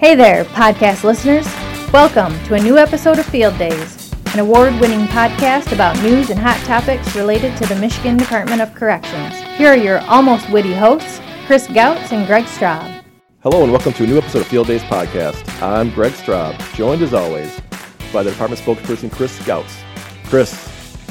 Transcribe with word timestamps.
Hey 0.00 0.14
there, 0.14 0.46
podcast 0.46 1.04
listeners. 1.04 1.46
Welcome 1.92 2.32
to 2.44 2.54
a 2.54 2.58
new 2.58 2.78
episode 2.78 3.18
of 3.18 3.26
Field 3.26 3.58
Days, 3.58 4.10
an 4.32 4.38
award 4.38 4.72
winning 4.80 5.06
podcast 5.08 5.72
about 5.72 5.94
news 6.02 6.30
and 6.30 6.40
hot 6.40 6.56
topics 6.64 7.14
related 7.14 7.54
to 7.58 7.66
the 7.66 7.74
Michigan 7.74 8.16
Department 8.16 8.62
of 8.62 8.74
Corrections. 8.74 9.34
Here 9.58 9.68
are 9.68 9.76
your 9.76 9.98
almost 10.06 10.48
witty 10.48 10.72
hosts, 10.72 11.20
Chris 11.44 11.66
Gautz 11.66 12.12
and 12.12 12.26
Greg 12.26 12.44
Straub. 12.44 13.04
Hello, 13.42 13.62
and 13.62 13.70
welcome 13.70 13.92
to 13.92 14.04
a 14.04 14.06
new 14.06 14.16
episode 14.16 14.40
of 14.40 14.46
Field 14.46 14.68
Days 14.68 14.80
podcast. 14.84 15.46
I'm 15.62 15.90
Greg 15.90 16.12
Straub, 16.12 16.56
joined 16.74 17.02
as 17.02 17.12
always 17.12 17.60
by 18.10 18.22
the 18.22 18.30
department 18.30 18.62
spokesperson, 18.62 19.12
Chris 19.12 19.38
Gautz. 19.40 19.82
Chris, 20.30 20.50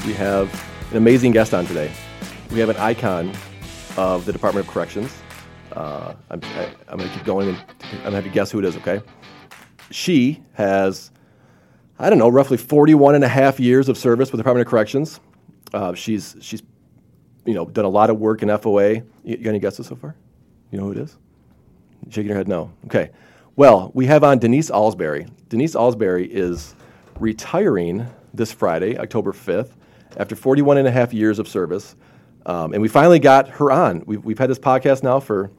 we 0.03 0.13
have 0.13 0.51
an 0.89 0.97
amazing 0.97 1.31
guest 1.31 1.53
on 1.53 1.67
today. 1.67 1.91
We 2.49 2.57
have 2.57 2.69
an 2.69 2.77
icon 2.77 3.33
of 3.97 4.25
the 4.25 4.33
Department 4.33 4.65
of 4.65 4.73
Corrections. 4.73 5.15
Uh, 5.73 6.13
I'm, 6.29 6.41
I, 6.43 6.73
am 6.89 6.97
going 6.97 7.09
to 7.09 7.15
keep 7.15 7.25
going 7.25 7.49
and 7.49 7.57
I'm 7.57 7.99
going 7.99 8.03
to 8.05 8.15
have 8.15 8.25
you 8.25 8.31
guess 8.31 8.51
who 8.51 8.59
it 8.59 8.65
is, 8.65 8.75
okay? 8.77 9.01
She 9.91 10.43
has, 10.53 11.11
I 11.97 12.09
don't 12.09 12.19
know, 12.19 12.29
roughly 12.29 12.57
41 12.57 13.15
and 13.15 13.23
a 13.23 13.27
half 13.27 13.59
years 13.59 13.89
of 13.89 13.97
service 13.97 14.31
with 14.31 14.37
the 14.37 14.43
Department 14.43 14.67
of 14.67 14.71
Corrections. 14.71 15.19
Uh, 15.73 15.93
she's, 15.93 16.35
she's, 16.41 16.63
you 17.45 17.53
know, 17.53 17.65
done 17.65 17.85
a 17.85 17.89
lot 17.89 18.09
of 18.09 18.19
work 18.19 18.41
in 18.41 18.49
FOA. 18.49 18.95
You, 18.95 19.03
you 19.23 19.37
got 19.37 19.49
any 19.49 19.59
guesses 19.59 19.87
so 19.87 19.95
far? 19.95 20.15
You 20.71 20.79
know 20.79 20.85
who 20.85 20.91
it 20.91 20.97
is? 20.97 21.17
Shaking 22.09 22.27
your 22.27 22.37
head, 22.37 22.47
no. 22.47 22.71
Okay. 22.85 23.11
Well, 23.55 23.91
we 23.93 24.05
have 24.05 24.23
on 24.23 24.39
Denise 24.39 24.69
Alsbury. 24.69 25.27
Denise 25.49 25.75
Alsbury 25.75 26.25
is 26.25 26.75
retiring 27.19 28.07
this 28.33 28.51
Friday, 28.51 28.97
October 28.97 29.33
5th, 29.33 29.71
after 30.17 30.35
41 30.35 30.77
and 30.77 30.87
a 30.87 30.91
half 30.91 31.13
years 31.13 31.39
of 31.39 31.47
service. 31.47 31.95
Um, 32.45 32.73
and 32.73 32.81
we 32.81 32.87
finally 32.87 33.19
got 33.19 33.49
her 33.49 33.71
on. 33.71 34.03
We've, 34.05 34.23
we've 34.23 34.39
had 34.39 34.49
this 34.49 34.59
podcast 34.59 35.03
now 35.03 35.19
for 35.19 35.51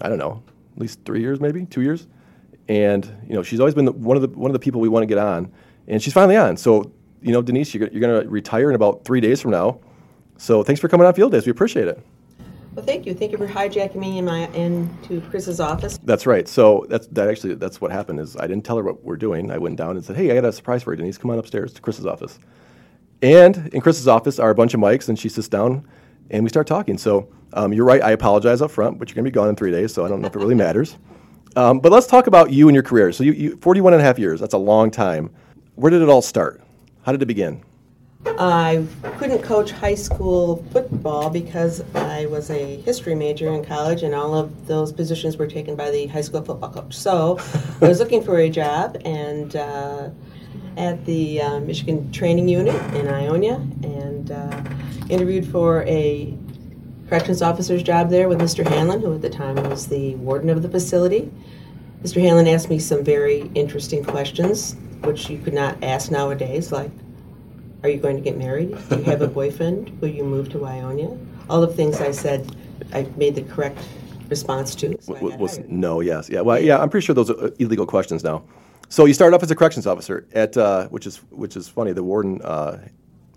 I 0.00 0.08
don't 0.08 0.18
know, 0.18 0.42
at 0.74 0.80
least 0.80 1.00
three 1.04 1.20
years, 1.20 1.40
maybe 1.40 1.66
two 1.66 1.82
years. 1.82 2.06
And 2.68 3.04
you 3.26 3.34
know, 3.34 3.42
she's 3.42 3.60
always 3.60 3.74
been 3.74 3.86
the, 3.86 3.92
one 3.92 4.16
of 4.16 4.22
the 4.22 4.38
one 4.38 4.50
of 4.50 4.52
the 4.52 4.58
people 4.58 4.80
we 4.80 4.88
want 4.88 5.02
to 5.02 5.06
get 5.06 5.18
on, 5.18 5.50
and 5.86 6.02
she's 6.02 6.12
finally 6.12 6.36
on. 6.36 6.56
So 6.56 6.92
you 7.22 7.32
know, 7.32 7.42
Denise, 7.42 7.74
you're, 7.74 7.88
you're 7.88 8.00
going 8.00 8.22
to 8.22 8.28
retire 8.28 8.68
in 8.70 8.76
about 8.76 9.04
three 9.04 9.20
days 9.20 9.40
from 9.40 9.50
now. 9.50 9.80
So 10.36 10.62
thanks 10.62 10.80
for 10.80 10.88
coming 10.88 11.06
on 11.06 11.14
Field 11.14 11.32
Days. 11.32 11.46
We 11.46 11.50
appreciate 11.50 11.88
it. 11.88 12.00
Well, 12.74 12.84
thank 12.84 13.06
you. 13.06 13.14
Thank 13.14 13.32
you 13.32 13.38
for 13.38 13.48
hijacking 13.48 13.96
me 13.96 14.18
in 14.18 14.24
my 14.24 14.46
into 14.48 15.20
Chris's 15.30 15.58
office. 15.58 15.98
That's 16.04 16.26
right. 16.26 16.46
So 16.46 16.86
that's 16.88 17.08
that 17.08 17.28
actually 17.28 17.54
that's 17.54 17.80
what 17.80 17.90
happened 17.90 18.20
is 18.20 18.36
I 18.36 18.46
didn't 18.46 18.64
tell 18.64 18.76
her 18.76 18.84
what 18.84 19.02
we're 19.02 19.16
doing. 19.16 19.50
I 19.50 19.58
went 19.58 19.76
down 19.76 19.96
and 19.96 20.04
said, 20.04 20.14
"Hey, 20.14 20.30
I 20.30 20.34
got 20.34 20.44
a 20.44 20.52
surprise 20.52 20.84
for 20.84 20.92
you, 20.92 20.98
Denise. 20.98 21.18
Come 21.18 21.32
on 21.32 21.38
upstairs 21.38 21.72
to 21.72 21.80
Chris's 21.82 22.06
office." 22.06 22.38
And 23.20 23.68
in 23.74 23.80
Chris's 23.80 24.06
office 24.06 24.38
are 24.38 24.50
a 24.50 24.54
bunch 24.54 24.74
of 24.74 24.80
mics, 24.80 25.08
and 25.08 25.18
she 25.18 25.28
sits 25.28 25.48
down, 25.48 25.88
and 26.30 26.44
we 26.44 26.50
start 26.50 26.68
talking. 26.68 26.98
So 26.98 27.28
um, 27.52 27.72
you're 27.72 27.84
right. 27.84 28.02
I 28.02 28.12
apologize 28.12 28.62
up 28.62 28.70
front, 28.70 28.98
but 28.98 29.08
you're 29.08 29.14
going 29.14 29.24
to 29.24 29.30
be 29.30 29.34
gone 29.34 29.48
in 29.48 29.56
three 29.56 29.70
days, 29.70 29.92
so 29.92 30.04
I 30.04 30.08
don't 30.08 30.20
know 30.20 30.28
if 30.28 30.34
it 30.34 30.38
really 30.38 30.54
matters. 30.54 30.96
Um, 31.56 31.80
but 31.80 31.90
let's 31.90 32.06
talk 32.06 32.28
about 32.28 32.52
you 32.52 32.68
and 32.68 32.74
your 32.74 32.84
career. 32.84 33.10
So 33.10 33.24
you, 33.24 33.32
you, 33.32 33.56
41 33.56 33.94
and 33.94 34.00
a 34.00 34.04
half 34.04 34.16
years. 34.16 34.38
That's 34.38 34.54
a 34.54 34.58
long 34.58 34.92
time. 34.92 35.30
Where 35.74 35.90
did 35.90 36.02
it 36.02 36.08
all 36.08 36.22
start? 36.22 36.62
How 37.02 37.10
did 37.10 37.20
it 37.20 37.26
begin? 37.26 37.64
I 38.26 38.84
couldn't 39.16 39.42
coach 39.42 39.70
high 39.70 39.94
school 39.94 40.64
football 40.72 41.30
because 41.30 41.82
I 41.94 42.26
was 42.26 42.50
a 42.50 42.80
history 42.82 43.14
major 43.14 43.52
in 43.52 43.64
college, 43.64 44.02
and 44.02 44.14
all 44.14 44.34
of 44.34 44.66
those 44.66 44.92
positions 44.92 45.36
were 45.36 45.46
taken 45.46 45.74
by 45.74 45.90
the 45.90 46.06
high 46.06 46.20
school 46.20 46.42
football 46.42 46.70
coach. 46.70 46.94
So 46.94 47.38
I 47.80 47.88
was 47.88 47.98
looking 47.98 48.22
for 48.22 48.38
a 48.38 48.50
job, 48.50 49.00
and 49.04 49.56
uh, 49.56 50.10
at 50.76 51.04
the 51.06 51.40
uh, 51.40 51.60
Michigan 51.60 52.12
Training 52.12 52.48
Unit 52.48 52.76
in 52.94 53.08
Ionia, 53.08 53.54
and 53.82 54.30
uh, 54.30 54.62
interviewed 55.08 55.46
for 55.46 55.84
a 55.84 56.36
corrections 57.08 57.40
officer's 57.40 57.82
job 57.82 58.10
there 58.10 58.28
with 58.28 58.38
Mr. 58.38 58.66
Handlon, 58.66 59.00
who 59.00 59.14
at 59.14 59.22
the 59.22 59.30
time 59.30 59.56
was 59.68 59.86
the 59.86 60.14
warden 60.16 60.50
of 60.50 60.62
the 60.62 60.68
facility. 60.68 61.30
Mr. 62.02 62.20
Handlon 62.20 62.46
asked 62.52 62.68
me 62.68 62.78
some 62.78 63.02
very 63.02 63.50
interesting 63.54 64.04
questions, 64.04 64.76
which 65.02 65.30
you 65.30 65.38
could 65.38 65.54
not 65.54 65.82
ask 65.82 66.10
nowadays, 66.10 66.70
like, 66.70 66.90
are 67.82 67.88
you 67.88 67.98
going 67.98 68.16
to 68.16 68.22
get 68.22 68.36
married? 68.36 68.76
Do 68.88 68.98
you 68.98 69.04
have 69.04 69.22
a 69.22 69.26
boyfriend? 69.40 69.98
Will 70.00 70.08
you 70.08 70.22
move 70.22 70.50
to 70.50 70.66
Ionia? 70.66 71.16
All 71.48 71.62
of 71.62 71.74
things 71.74 72.00
I 72.00 72.10
said, 72.10 72.54
I 72.92 73.06
made 73.16 73.34
the 73.34 73.42
correct 73.42 73.78
response 74.28 74.74
to. 74.76 74.96
So 75.00 75.14
w- 75.14 75.36
was 75.38 75.60
no, 75.60 76.00
yes, 76.00 76.28
yeah. 76.28 76.42
Well, 76.42 76.60
yeah, 76.60 76.78
I'm 76.78 76.90
pretty 76.90 77.06
sure 77.06 77.14
those 77.14 77.30
are 77.30 77.50
illegal 77.58 77.86
questions 77.86 78.22
now. 78.22 78.44
So 78.90 79.06
you 79.06 79.14
started 79.14 79.34
off 79.34 79.42
as 79.42 79.50
a 79.50 79.56
corrections 79.56 79.86
officer 79.86 80.26
at, 80.32 80.56
uh, 80.56 80.88
which 80.88 81.06
is 81.06 81.18
which 81.30 81.56
is 81.56 81.68
funny. 81.68 81.92
The 81.92 82.02
warden, 82.02 82.42
uh, 82.42 82.86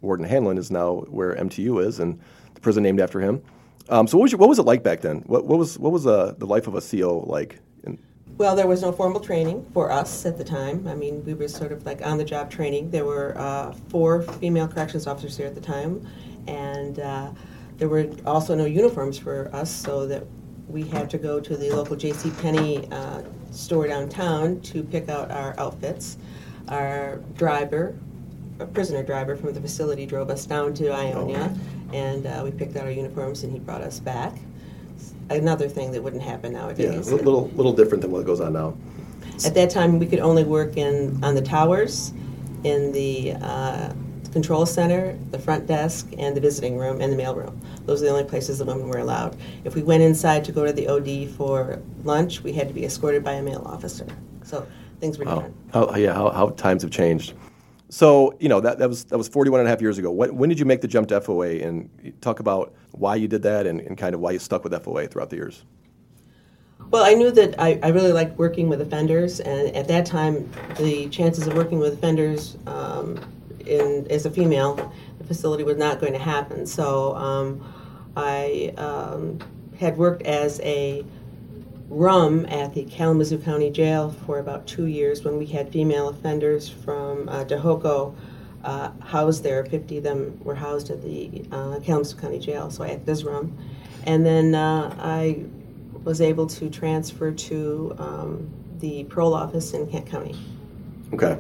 Warden 0.02 0.26
Handlon, 0.26 0.58
is 0.58 0.72
now 0.72 1.06
where 1.10 1.36
MTU 1.36 1.86
is, 1.86 2.00
and 2.00 2.20
the 2.54 2.62
prison 2.62 2.84
named 2.84 3.00
after 3.00 3.20
him. 3.20 3.42
Um, 3.90 4.08
so 4.08 4.18
what 4.18 4.24
was, 4.24 4.32
your, 4.32 4.40
what 4.40 4.50
was 4.50 4.60
it 4.60 4.64
like 4.64 4.84
back 4.84 5.02
then? 5.02 5.20
What, 5.26 5.46
what 5.46 5.60
was 5.60 5.78
what 5.78 5.92
was 5.92 6.08
uh, 6.08 6.34
the 6.38 6.46
life 6.46 6.68
of 6.68 6.76
a 6.76 6.82
CO 6.82 7.20
like? 7.28 7.60
In- 7.84 8.00
well, 8.38 8.56
there 8.56 8.68
was 8.68 8.82
no 8.82 8.92
formal 8.92 9.20
training 9.20 9.66
for 9.74 9.92
us 9.92 10.26
at 10.26 10.38
the 10.38 10.44
time. 10.44 10.88
I 10.88 10.96
mean, 10.96 11.24
we 11.26 11.34
were 11.34 11.48
sort 11.48 11.72
of 11.72 11.86
like 11.86 12.06
on 12.06 12.18
the 12.18 12.24
job 12.24 12.50
training. 12.50 12.92
There 12.92 13.06
were 13.06 13.38
uh, 13.38 13.74
four 13.90 14.22
female 14.24 14.68
corrections 14.68 15.08
officers 15.08 15.38
here 15.38 15.48
at 15.48 15.56
the 15.56 15.62
time, 15.62 16.08
and 16.48 17.00
uh, 17.00 17.32
there 17.78 17.90
were 17.90 18.10
also 18.26 18.56
no 18.56 18.66
uniforms 18.66 19.18
for 19.18 19.50
us, 19.54 19.70
so 19.70 20.08
that 20.08 20.24
we 20.68 20.84
had 20.84 21.10
to 21.10 21.18
go 21.18 21.40
to 21.40 21.58
the 21.58 21.70
local 21.72 21.96
J.C. 21.96 22.32
Penney 22.42 22.88
uh, 22.92 23.22
store 23.52 23.88
downtown 23.88 24.62
to 24.62 24.84
pick 24.84 25.10
out 25.10 25.30
our 25.32 25.54
outfits. 25.60 26.18
Our 26.70 27.18
driver, 27.36 27.96
a 28.60 28.66
prisoner 28.66 29.04
driver 29.04 29.36
from 29.36 29.54
the 29.54 29.60
facility, 29.60 30.06
drove 30.06 30.30
us 30.30 30.46
down 30.46 30.74
to 30.76 30.92
Ionia. 30.94 31.54
Oh 31.54 31.81
and 31.94 32.26
uh, 32.26 32.42
we 32.44 32.52
picked 32.52 32.76
out 32.76 32.84
our 32.84 32.92
uniforms, 32.92 33.44
and 33.44 33.52
he 33.52 33.60
brought 33.60 33.82
us 33.82 34.00
back. 34.00 34.38
Another 35.30 35.68
thing 35.70 35.92
that 35.92 36.04
wouldn't 36.04 36.24
happen 36.24 36.54
nowadays. 36.54 37.08
Yeah, 37.08 37.14
a 37.14 37.16
little, 37.16 37.48
little 37.50 37.74
different 37.74 38.02
than 38.02 38.12
what 38.12 38.26
goes 38.26 38.42
on 38.42 38.54
now. 38.54 38.76
At 39.46 39.54
that 39.56 39.70
time, 39.70 39.98
we 39.98 40.06
could 40.06 40.20
only 40.20 40.44
work 40.44 40.78
in 40.78 41.24
on 41.24 41.36
the 41.36 41.42
towers, 41.42 42.14
in 42.64 42.92
the 42.92 43.34
uh, 43.42 43.94
control 44.32 44.66
center, 44.66 45.18
the 45.32 45.40
front 45.40 45.68
desk, 45.68 46.10
and 46.18 46.36
the 46.36 46.42
visiting 46.42 46.78
room, 46.78 47.02
and 47.02 47.12
the 47.12 47.18
mail 47.18 47.36
room. 47.36 47.60
Those 47.86 48.02
are 48.02 48.06
the 48.06 48.12
only 48.12 48.24
places 48.24 48.60
the 48.60 48.66
women 48.66 48.88
were 48.88 49.00
allowed. 49.00 49.36
If 49.64 49.76
we 49.76 49.84
went 49.84 50.04
inside 50.04 50.46
to 50.46 50.52
go 50.52 50.66
to 50.66 50.74
the 50.74 50.88
OD 50.88 51.30
for 51.36 51.82
lunch, 52.04 52.44
we 52.44 52.54
had 52.54 52.68
to 52.68 52.74
be 52.74 52.86
escorted 52.86 53.24
by 53.24 53.34
a 53.34 53.42
male 53.42 53.64
officer. 53.66 54.06
So 54.44 54.68
things 55.00 55.18
were 55.18 55.26
different. 55.26 55.56
Oh 55.74 55.96
yeah, 55.96 56.14
how, 56.14 56.30
how 56.30 56.50
times 56.50 56.84
have 56.84 56.92
changed. 56.92 57.34
So, 57.92 58.34
you 58.40 58.48
know, 58.48 58.62
that, 58.62 58.80
that, 58.80 58.88
was, 58.88 59.04
that 59.06 59.18
was 59.18 59.28
41 59.28 59.60
and 59.60 59.68
a 59.68 59.70
half 59.70 59.82
years 59.82 59.98
ago. 59.98 60.12
When, 60.12 60.34
when 60.38 60.48
did 60.48 60.58
you 60.58 60.64
make 60.66 60.80
the 60.80 60.88
jump 60.88 61.10
to 61.10 61.20
FOA? 61.20 61.62
And 61.62 62.14
talk 62.22 62.40
about 62.40 62.74
why 62.92 63.18
you 63.18 63.28
did 63.28 63.44
that 63.44 63.68
and, 63.68 63.82
and 63.82 63.98
kind 63.98 64.16
of 64.16 64.22
why 64.22 64.32
you 64.32 64.40
stuck 64.40 64.64
with 64.64 64.72
FOA 64.72 65.12
throughout 65.12 65.30
the 65.30 65.36
years. 65.36 65.66
Well, 66.90 67.04
I 67.04 67.14
knew 67.16 67.32
that 67.32 67.60
I, 67.60 67.80
I 67.84 67.90
really 67.90 68.14
liked 68.14 68.38
working 68.38 68.70
with 68.70 68.80
offenders, 68.80 69.42
and 69.42 69.76
at 69.76 69.90
that 69.90 70.06
time, 70.06 70.50
the 70.78 71.10
chances 71.10 71.48
of 71.48 71.54
working 71.54 71.80
with 71.80 71.94
offenders 71.94 72.58
um, 72.66 73.20
in, 73.66 74.08
as 74.10 74.26
a 74.26 74.32
female, 74.32 74.94
the 75.18 75.26
facility 75.26 75.64
was 75.64 75.78
not 75.78 76.00
going 76.00 76.14
to 76.14 76.20
happen. 76.20 76.66
So 76.66 77.14
um, 77.16 77.74
I 78.16 78.74
um, 78.78 79.40
had 79.78 79.98
worked 79.98 80.22
as 80.24 80.62
a 80.62 81.06
rum 81.92 82.46
at 82.46 82.74
the 82.74 82.86
Kalamazoo 82.86 83.38
County 83.38 83.70
Jail 83.70 84.12
for 84.26 84.40
about 84.40 84.66
two 84.66 84.86
years 84.86 85.26
when 85.26 85.38
we 85.38 85.46
had 85.46 85.70
female 85.72 86.08
offenders 86.08 86.70
from 86.70 87.28
uh, 87.28 87.44
uh, 88.64 88.92
housed 89.02 89.44
there. 89.44 89.66
50 89.66 89.98
of 89.98 90.04
them 90.04 90.40
were 90.42 90.56
housed 90.56 90.90
at 90.90 91.02
the 91.02 91.44
uh, 91.52 91.80
Kalamazoo 91.82 92.16
County 92.16 92.40
Jail, 92.40 92.72
so 92.72 92.86
I 92.86 92.92
acted 92.92 93.10
as 93.10 93.26
rum. 93.26 93.58
And 94.06 94.26
then 94.26 94.56
uh, 94.56 94.96
I 95.00 95.44
was 96.06 96.22
able 96.22 96.48
to 96.48 96.70
transfer 96.70 97.32
to 97.32 97.96
um, 98.00 98.50
the 98.80 99.04
parole 99.04 99.34
office 99.34 99.74
in 99.74 99.86
Kent 99.92 100.08
County. 100.08 100.36
Okay. 101.14 101.38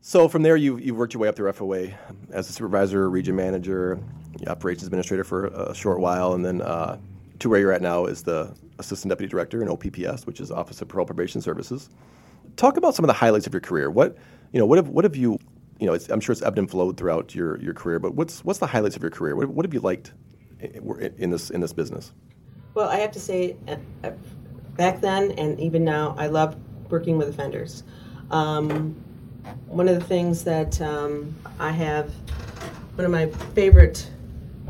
So 0.00 0.28
from 0.28 0.42
there, 0.42 0.56
you, 0.56 0.78
you've 0.78 0.96
worked 0.96 1.14
your 1.14 1.20
way 1.20 1.28
up 1.28 1.36
through 1.36 1.52
FOA 1.52 1.94
as 2.32 2.50
a 2.50 2.52
supervisor, 2.52 3.08
region 3.08 3.36
manager, 3.36 4.00
operations 4.48 4.86
administrator 4.86 5.22
for 5.22 5.46
a 5.46 5.74
short 5.74 6.00
while, 6.00 6.34
and 6.34 6.44
then 6.44 6.60
uh, 6.60 6.98
to 7.38 7.48
where 7.48 7.60
you're 7.60 7.72
at 7.72 7.82
now 7.82 8.06
is 8.06 8.24
the 8.24 8.52
assistant 8.78 9.10
deputy 9.10 9.30
director 9.30 9.62
in 9.62 9.68
OPPS, 9.68 10.26
which 10.26 10.40
is 10.40 10.50
Office 10.50 10.80
of 10.80 10.88
Parole 10.88 11.06
Probation 11.06 11.40
Services. 11.40 11.90
Talk 12.56 12.76
about 12.76 12.94
some 12.94 13.04
of 13.04 13.08
the 13.08 13.14
highlights 13.14 13.46
of 13.46 13.52
your 13.52 13.60
career. 13.60 13.90
What 13.90 14.16
you 14.52 14.58
know, 14.58 14.66
what 14.66 14.78
have 14.78 14.88
what 14.88 15.04
have 15.04 15.16
you 15.16 15.38
you 15.78 15.86
know? 15.86 15.96
I'm 16.10 16.20
sure 16.20 16.32
it's 16.32 16.42
ebbed 16.42 16.58
and 16.58 16.70
flowed 16.70 16.96
throughout 16.96 17.34
your, 17.34 17.60
your 17.60 17.74
career, 17.74 17.98
but 17.98 18.14
what's 18.14 18.44
what's 18.44 18.58
the 18.58 18.66
highlights 18.66 18.96
of 18.96 19.02
your 19.02 19.10
career? 19.10 19.36
What, 19.36 19.48
what 19.48 19.64
have 19.64 19.74
you 19.74 19.80
liked 19.80 20.12
in, 20.60 21.30
this 21.30 21.50
in 21.50 21.60
this 21.60 21.72
business? 21.72 22.12
Well, 22.74 22.88
I 22.88 22.96
have 22.96 23.12
to 23.12 23.20
say, 23.20 23.56
uh, 23.66 23.76
uh, 24.04 24.10
back 24.76 25.00
then 25.00 25.32
and 25.32 25.58
even 25.60 25.84
now, 25.84 26.14
I 26.18 26.26
love 26.26 26.56
working 26.90 27.18
with 27.18 27.28
offenders. 27.28 27.82
Um, 28.30 28.96
one 29.66 29.88
of 29.88 29.98
the 29.98 30.04
things 30.04 30.44
that 30.44 30.80
um, 30.80 31.34
I 31.58 31.70
have, 31.70 32.12
one 32.94 33.04
of 33.04 33.10
my 33.10 33.26
favorite 33.54 34.10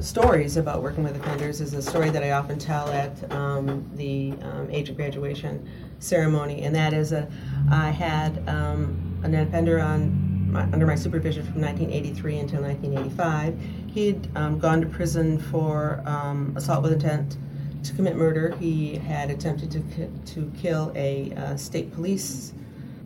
stories 0.01 0.57
about 0.57 0.83
working 0.83 1.05
with 1.05 1.17
offenders 1.17 1.61
is 1.61 1.75
a 1.75 1.83
story 1.83 2.11
that 2.11 2.23
I 2.23 2.33
often 2.33 2.59
tell 2.59 2.89
at 2.89 3.31
um, 3.33 3.89
the 3.95 4.33
um, 4.43 4.69
age 4.71 4.89
of 4.89 4.97
graduation 4.97 5.69
ceremony, 5.99 6.63
and 6.63 6.75
that 6.75 6.93
is 6.93 7.13
a, 7.13 7.29
I 7.71 7.91
had 7.91 8.49
um, 8.49 9.21
an 9.25 9.35
offender 9.35 9.81
on 9.81 10.53
my, 10.53 10.63
under 10.63 10.87
my 10.87 10.95
supervision 10.95 11.45
from 11.45 11.61
1983 11.61 12.39
until 12.39 12.63
1985. 12.63 13.61
He'd 13.93 14.37
um, 14.37 14.59
gone 14.59 14.81
to 14.81 14.87
prison 14.87 15.39
for 15.39 16.03
um, 16.07 16.55
assault 16.57 16.83
with 16.83 16.93
intent 16.93 17.37
to 17.83 17.93
commit 17.95 18.17
murder. 18.17 18.57
He 18.57 18.97
had 18.97 19.31
attempted 19.31 19.71
to 19.73 20.35
to 20.35 20.53
kill 20.61 20.93
a 20.95 21.33
uh, 21.35 21.57
state 21.57 21.93
police, 21.93 22.53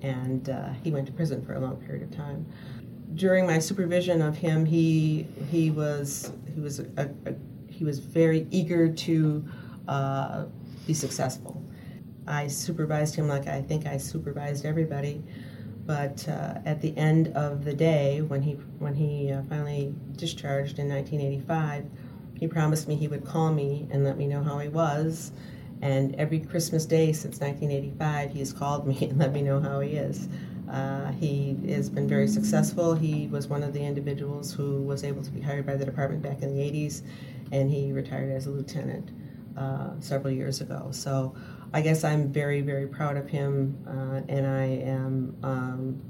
and 0.02 0.48
uh, 0.48 0.70
he 0.82 0.90
went 0.90 1.06
to 1.06 1.12
prison 1.12 1.44
for 1.44 1.54
a 1.54 1.60
long 1.60 1.76
period 1.76 2.02
of 2.02 2.16
time. 2.16 2.46
During 3.14 3.46
my 3.46 3.58
supervision 3.58 4.22
of 4.22 4.36
him, 4.36 4.64
he 4.64 5.26
he 5.50 5.70
was 5.70 6.32
he 6.54 6.60
was 6.60 6.80
a, 6.80 7.10
a, 7.26 7.34
he 7.68 7.84
was 7.84 7.98
very 7.98 8.46
eager 8.50 8.88
to 8.88 9.44
uh, 9.88 10.44
be 10.86 10.94
successful. 10.94 11.62
I 12.26 12.46
supervised 12.46 13.14
him 13.14 13.28
like 13.28 13.46
I 13.48 13.62
think 13.62 13.86
I 13.86 13.96
supervised 13.96 14.64
everybody. 14.64 15.22
But 15.84 16.28
uh, 16.28 16.58
at 16.64 16.80
the 16.80 16.96
end 16.96 17.28
of 17.28 17.64
the 17.64 17.74
day, 17.74 18.22
when 18.22 18.42
he 18.42 18.52
when 18.78 18.94
he 18.94 19.32
uh, 19.32 19.42
finally 19.48 19.94
discharged 20.16 20.78
in 20.78 20.88
1985, 20.88 21.86
he 22.38 22.46
promised 22.46 22.86
me 22.86 22.94
he 22.94 23.08
would 23.08 23.24
call 23.24 23.52
me 23.52 23.88
and 23.90 24.04
let 24.04 24.16
me 24.16 24.26
know 24.26 24.42
how 24.42 24.58
he 24.58 24.68
was. 24.68 25.32
And 25.80 26.14
every 26.14 26.38
Christmas 26.38 26.86
day 26.86 27.12
since 27.12 27.40
1985, 27.40 28.30
he's 28.30 28.52
called 28.52 28.86
me 28.86 28.96
and 29.10 29.18
let 29.18 29.32
me 29.32 29.42
know 29.42 29.60
how 29.60 29.80
he 29.80 29.96
is. 29.96 30.28
Uh, 30.72 31.12
he 31.12 31.56
has 31.68 31.90
been 31.90 32.08
very 32.08 32.26
successful. 32.26 32.94
He 32.94 33.26
was 33.26 33.46
one 33.46 33.62
of 33.62 33.74
the 33.74 33.80
individuals 33.84 34.54
who 34.54 34.82
was 34.82 35.04
able 35.04 35.22
to 35.22 35.30
be 35.30 35.40
hired 35.40 35.66
by 35.66 35.76
the 35.76 35.84
department 35.84 36.22
back 36.22 36.42
in 36.42 36.56
the 36.56 36.62
80s, 36.62 37.02
and 37.52 37.70
he 37.70 37.92
retired 37.92 38.32
as 38.32 38.46
a 38.46 38.50
lieutenant 38.50 39.10
uh, 39.56 39.90
several 40.00 40.32
years 40.32 40.62
ago. 40.62 40.88
So 40.90 41.34
I 41.74 41.82
guess 41.82 42.04
I'm 42.04 42.32
very, 42.32 42.62
very 42.62 42.86
proud 42.86 43.18
of 43.18 43.28
him, 43.28 43.76
uh, 43.86 44.22
and 44.32 44.46
I 44.46 44.64
am. 44.64 45.36
Um, 45.42 46.02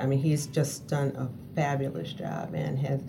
I 0.00 0.06
mean, 0.06 0.18
he's 0.18 0.46
just 0.46 0.88
done 0.88 1.14
a 1.16 1.28
fabulous 1.54 2.12
job, 2.14 2.54
and 2.54 2.78
has 2.78 3.02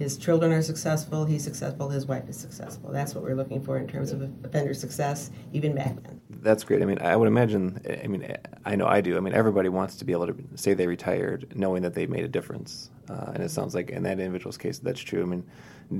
his 0.00 0.16
children 0.16 0.50
are 0.50 0.62
successful. 0.62 1.26
He's 1.26 1.44
successful. 1.44 1.90
His 1.90 2.06
wife 2.06 2.26
is 2.26 2.34
successful. 2.34 2.90
That's 2.90 3.14
what 3.14 3.22
we're 3.22 3.34
looking 3.34 3.62
for 3.62 3.76
in 3.76 3.86
terms 3.86 4.12
of 4.12 4.22
offender 4.42 4.72
success, 4.72 5.30
even 5.52 5.74
back 5.74 6.02
then. 6.02 6.18
That's 6.40 6.64
great. 6.64 6.80
I 6.80 6.86
mean, 6.86 6.98
I 7.02 7.14
would 7.16 7.28
imagine. 7.28 7.82
I 8.02 8.06
mean, 8.06 8.34
I 8.64 8.76
know 8.76 8.86
I 8.86 9.02
do. 9.02 9.18
I 9.18 9.20
mean, 9.20 9.34
everybody 9.34 9.68
wants 9.68 9.96
to 9.96 10.06
be 10.06 10.12
able 10.12 10.28
to 10.28 10.34
say 10.54 10.72
they 10.72 10.86
retired, 10.86 11.52
knowing 11.54 11.82
that 11.82 11.92
they 11.92 12.06
made 12.06 12.24
a 12.24 12.28
difference. 12.28 12.90
Uh, 13.10 13.32
and 13.34 13.42
it 13.42 13.50
sounds 13.50 13.74
like 13.74 13.90
in 13.90 14.02
that 14.04 14.18
individual's 14.18 14.56
case, 14.56 14.78
that's 14.78 15.00
true. 15.00 15.20
I 15.20 15.26
mean, 15.26 15.44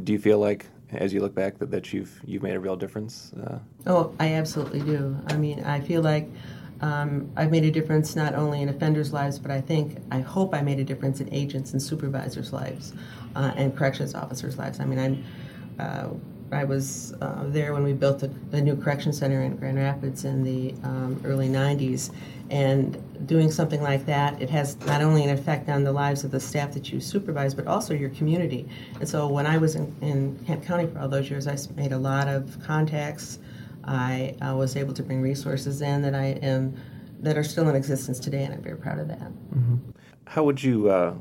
do 0.02 0.14
you 0.14 0.18
feel 0.18 0.38
like, 0.38 0.64
as 0.92 1.12
you 1.12 1.20
look 1.20 1.34
back, 1.34 1.58
that, 1.58 1.70
that 1.70 1.92
you've 1.92 2.22
you've 2.24 2.42
made 2.42 2.54
a 2.54 2.60
real 2.60 2.76
difference? 2.76 3.34
Uh, 3.34 3.58
oh, 3.86 4.14
I 4.18 4.32
absolutely 4.32 4.80
do. 4.80 5.14
I 5.26 5.36
mean, 5.36 5.62
I 5.64 5.80
feel 5.80 6.00
like 6.00 6.26
um, 6.80 7.30
I've 7.36 7.50
made 7.50 7.64
a 7.64 7.70
difference 7.70 8.16
not 8.16 8.34
only 8.34 8.62
in 8.62 8.68
offenders' 8.68 9.12
lives, 9.12 9.38
but 9.38 9.50
I 9.50 9.60
think 9.60 9.98
I 10.10 10.20
hope 10.20 10.54
I 10.54 10.62
made 10.62 10.78
a 10.78 10.84
difference 10.84 11.20
in 11.20 11.32
agents 11.32 11.72
and 11.72 11.82
supervisors' 11.82 12.52
lives 12.52 12.94
uh, 13.36 13.52
and 13.56 13.76
corrections 13.76 14.14
officers' 14.14 14.58
lives. 14.58 14.80
I 14.80 14.84
mean, 14.84 14.98
I'm. 14.98 15.24
Uh, 15.78 16.08
I 16.52 16.64
was 16.64 17.14
uh, 17.20 17.44
there 17.46 17.72
when 17.72 17.84
we 17.84 17.92
built 17.92 18.18
the, 18.18 18.26
the, 18.50 18.60
new 18.60 18.74
correction 18.74 19.12
center 19.12 19.40
in 19.42 19.54
Grand 19.54 19.76
Rapids 19.78 20.24
in 20.24 20.42
the 20.42 20.74
um, 20.82 21.20
early 21.24 21.48
90s, 21.48 22.12
and 22.50 22.98
doing 23.26 23.52
something 23.52 23.80
like 23.80 24.04
that, 24.06 24.42
it 24.42 24.50
has 24.50 24.76
not 24.80 25.00
only 25.00 25.22
an 25.22 25.30
effect 25.30 25.68
on 25.68 25.84
the 25.84 25.92
lives 25.92 26.24
of 26.24 26.32
the 26.32 26.40
staff 26.40 26.72
that 26.72 26.90
you 26.92 27.00
supervise, 27.00 27.54
but 27.54 27.68
also 27.68 27.94
your 27.94 28.10
community. 28.10 28.68
And 28.98 29.08
so 29.08 29.28
when 29.28 29.46
I 29.46 29.58
was 29.58 29.76
in, 29.76 29.94
in 30.00 30.36
Kent 30.44 30.64
County 30.64 30.86
for 30.86 30.98
all 30.98 31.08
those 31.08 31.30
years, 31.30 31.46
I 31.46 31.56
made 31.76 31.92
a 31.92 31.98
lot 31.98 32.26
of 32.26 32.60
contacts. 32.64 33.38
I, 33.84 34.36
I 34.40 34.52
was 34.52 34.76
able 34.76 34.94
to 34.94 35.02
bring 35.02 35.20
resources 35.22 35.80
in 35.82 36.02
that 36.02 36.14
I 36.14 36.38
am 36.42 36.76
that 37.20 37.36
are 37.36 37.44
still 37.44 37.68
in 37.68 37.76
existence 37.76 38.18
today, 38.18 38.44
and 38.44 38.54
I'm 38.54 38.62
very 38.62 38.76
proud 38.76 38.98
of 38.98 39.08
that. 39.08 39.18
Mm-hmm. 39.18 39.76
How 40.26 40.44
would 40.44 40.62
you 40.62 40.90
uh, 40.90 41.14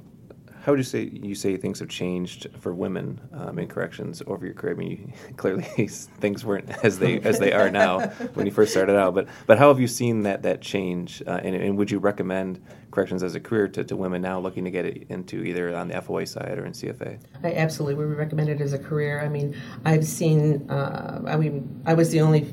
how 0.69 0.73
would 0.73 0.79
you 0.79 0.83
say 0.83 1.09
you 1.11 1.33
say 1.33 1.57
things 1.57 1.79
have 1.79 1.89
changed 1.89 2.45
for 2.59 2.75
women 2.75 3.19
um, 3.33 3.57
in 3.57 3.67
corrections 3.67 4.21
over 4.27 4.45
your 4.45 4.53
career? 4.53 4.75
I 4.75 4.77
mean, 4.77 4.91
you, 4.91 5.33
clearly 5.37 5.63
things 5.87 6.45
weren't 6.45 6.69
as 6.85 6.99
they 6.99 7.19
as 7.21 7.39
they 7.39 7.53
are 7.53 7.71
now 7.71 8.01
when 8.35 8.45
you 8.45 8.51
first 8.51 8.71
started 8.71 8.95
out. 8.95 9.15
But 9.15 9.27
but 9.47 9.57
how 9.57 9.69
have 9.69 9.79
you 9.79 9.87
seen 9.87 10.21
that 10.23 10.43
that 10.43 10.61
change? 10.61 11.23
Uh, 11.25 11.39
and, 11.43 11.55
and, 11.55 11.75
would 11.75 11.89
you 11.89 11.97
recommend 11.97 12.63
corrections 12.91 13.23
as 13.23 13.33
a 13.33 13.39
career 13.39 13.67
to, 13.69 13.83
to 13.83 13.95
women 13.95 14.21
now 14.21 14.39
looking 14.39 14.63
to 14.63 14.69
get 14.69 14.85
it 14.85 15.07
into 15.09 15.43
either 15.43 15.75
on 15.75 15.87
the 15.87 15.95
FOA 15.95 16.27
side 16.27 16.59
or 16.59 16.67
in 16.67 16.73
CFA? 16.73 17.19
I 17.43 17.53
absolutely 17.53 17.95
would 17.95 18.15
recommend 18.15 18.49
it 18.49 18.61
as 18.61 18.73
a 18.73 18.79
career. 18.79 19.21
I 19.21 19.27
mean, 19.27 19.59
I've 19.85 20.05
seen. 20.05 20.69
Uh, 20.69 21.23
I 21.25 21.35
mean, 21.35 21.81
I 21.87 21.95
was 21.95 22.11
the 22.11 22.21
only 22.21 22.45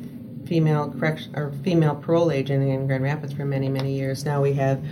female 0.46 0.90
correction 0.90 1.36
or 1.36 1.52
female 1.62 1.96
parole 1.96 2.30
agent 2.30 2.66
in 2.66 2.86
Grand 2.86 3.04
Rapids 3.04 3.34
for 3.34 3.44
many 3.44 3.68
many 3.68 3.92
years. 3.92 4.24
Now 4.24 4.40
we 4.40 4.54
have 4.54 4.82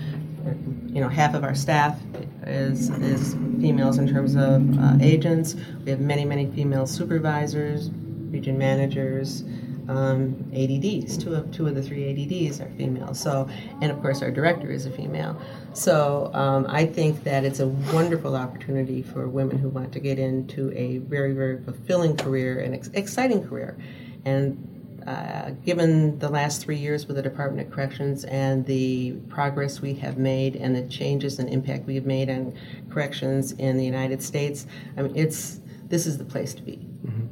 you 0.87 1.01
know, 1.01 1.09
half 1.09 1.35
of 1.35 1.45
our 1.45 1.55
staff 1.55 2.01
is, 2.47 2.91
is 2.91 3.35
females 3.61 3.99
in 3.99 4.09
terms 4.09 4.35
of 4.35 4.79
uh, 4.79 4.97
agents. 5.01 5.57
We 5.85 5.91
have 5.91 6.01
many, 6.01 6.25
many 6.25 6.47
female 6.47 6.87
supervisors, 6.87 7.91
region 8.31 8.59
managers, 8.59 9.45
um, 9.89 10.51
ADDs. 10.55 11.19
Two 11.19 11.35
of 11.35 11.51
two 11.51 11.67
of 11.67 11.75
the 11.75 11.83
three 11.83 12.11
ADDs 12.11 12.61
are 12.61 12.71
female. 12.77 13.15
So, 13.15 13.49
and 13.81 13.91
of 13.91 14.01
course, 14.01 14.23
our 14.23 14.31
director 14.31 14.71
is 14.71 14.87
a 14.87 14.91
female. 14.91 15.41
So, 15.73 16.31
um, 16.33 16.67
I 16.69 16.87
think 16.87 17.25
that 17.25 17.45
it's 17.45 17.61
a 17.61 17.69
wonderful 17.69 18.37
opportunity 18.37 19.03
for 19.03 19.29
women 19.29 19.59
who 19.59 19.69
want 19.69 19.93
to 19.93 20.01
get 20.01 20.19
into 20.19 20.73
a 20.73 20.99
very, 20.99 21.33
very 21.33 21.63
fulfilling 21.63 22.17
career 22.17 22.61
and 22.61 22.75
ex- 22.75 22.91
exciting 22.95 23.47
career. 23.47 23.77
And 24.25 24.74
uh, 25.07 25.51
given 25.65 26.19
the 26.19 26.29
last 26.29 26.63
three 26.63 26.77
years 26.77 27.07
with 27.07 27.17
the 27.17 27.23
Department 27.23 27.67
of 27.67 27.73
Corrections 27.73 28.25
and 28.25 28.65
the 28.65 29.13
progress 29.29 29.81
we 29.81 29.95
have 29.95 30.17
made 30.17 30.57
and 30.57 30.75
the 30.75 30.89
changes 30.89 31.39
and 31.39 31.49
impact 31.49 31.87
we 31.87 31.95
have 31.95 32.07
made 32.07 32.31
on 32.31 32.55
corrections 32.91 33.53
in 33.53 33.77
the 33.77 33.85
United 33.85 34.23
States, 34.23 34.67
I 34.97 35.03
mean, 35.03 35.15
it's 35.15 35.61
this 35.89 36.07
is 36.07 36.17
the 36.19 36.25
place 36.25 36.55
to 36.55 36.63
be. 36.63 36.77
Mm-hmm. 37.07 37.27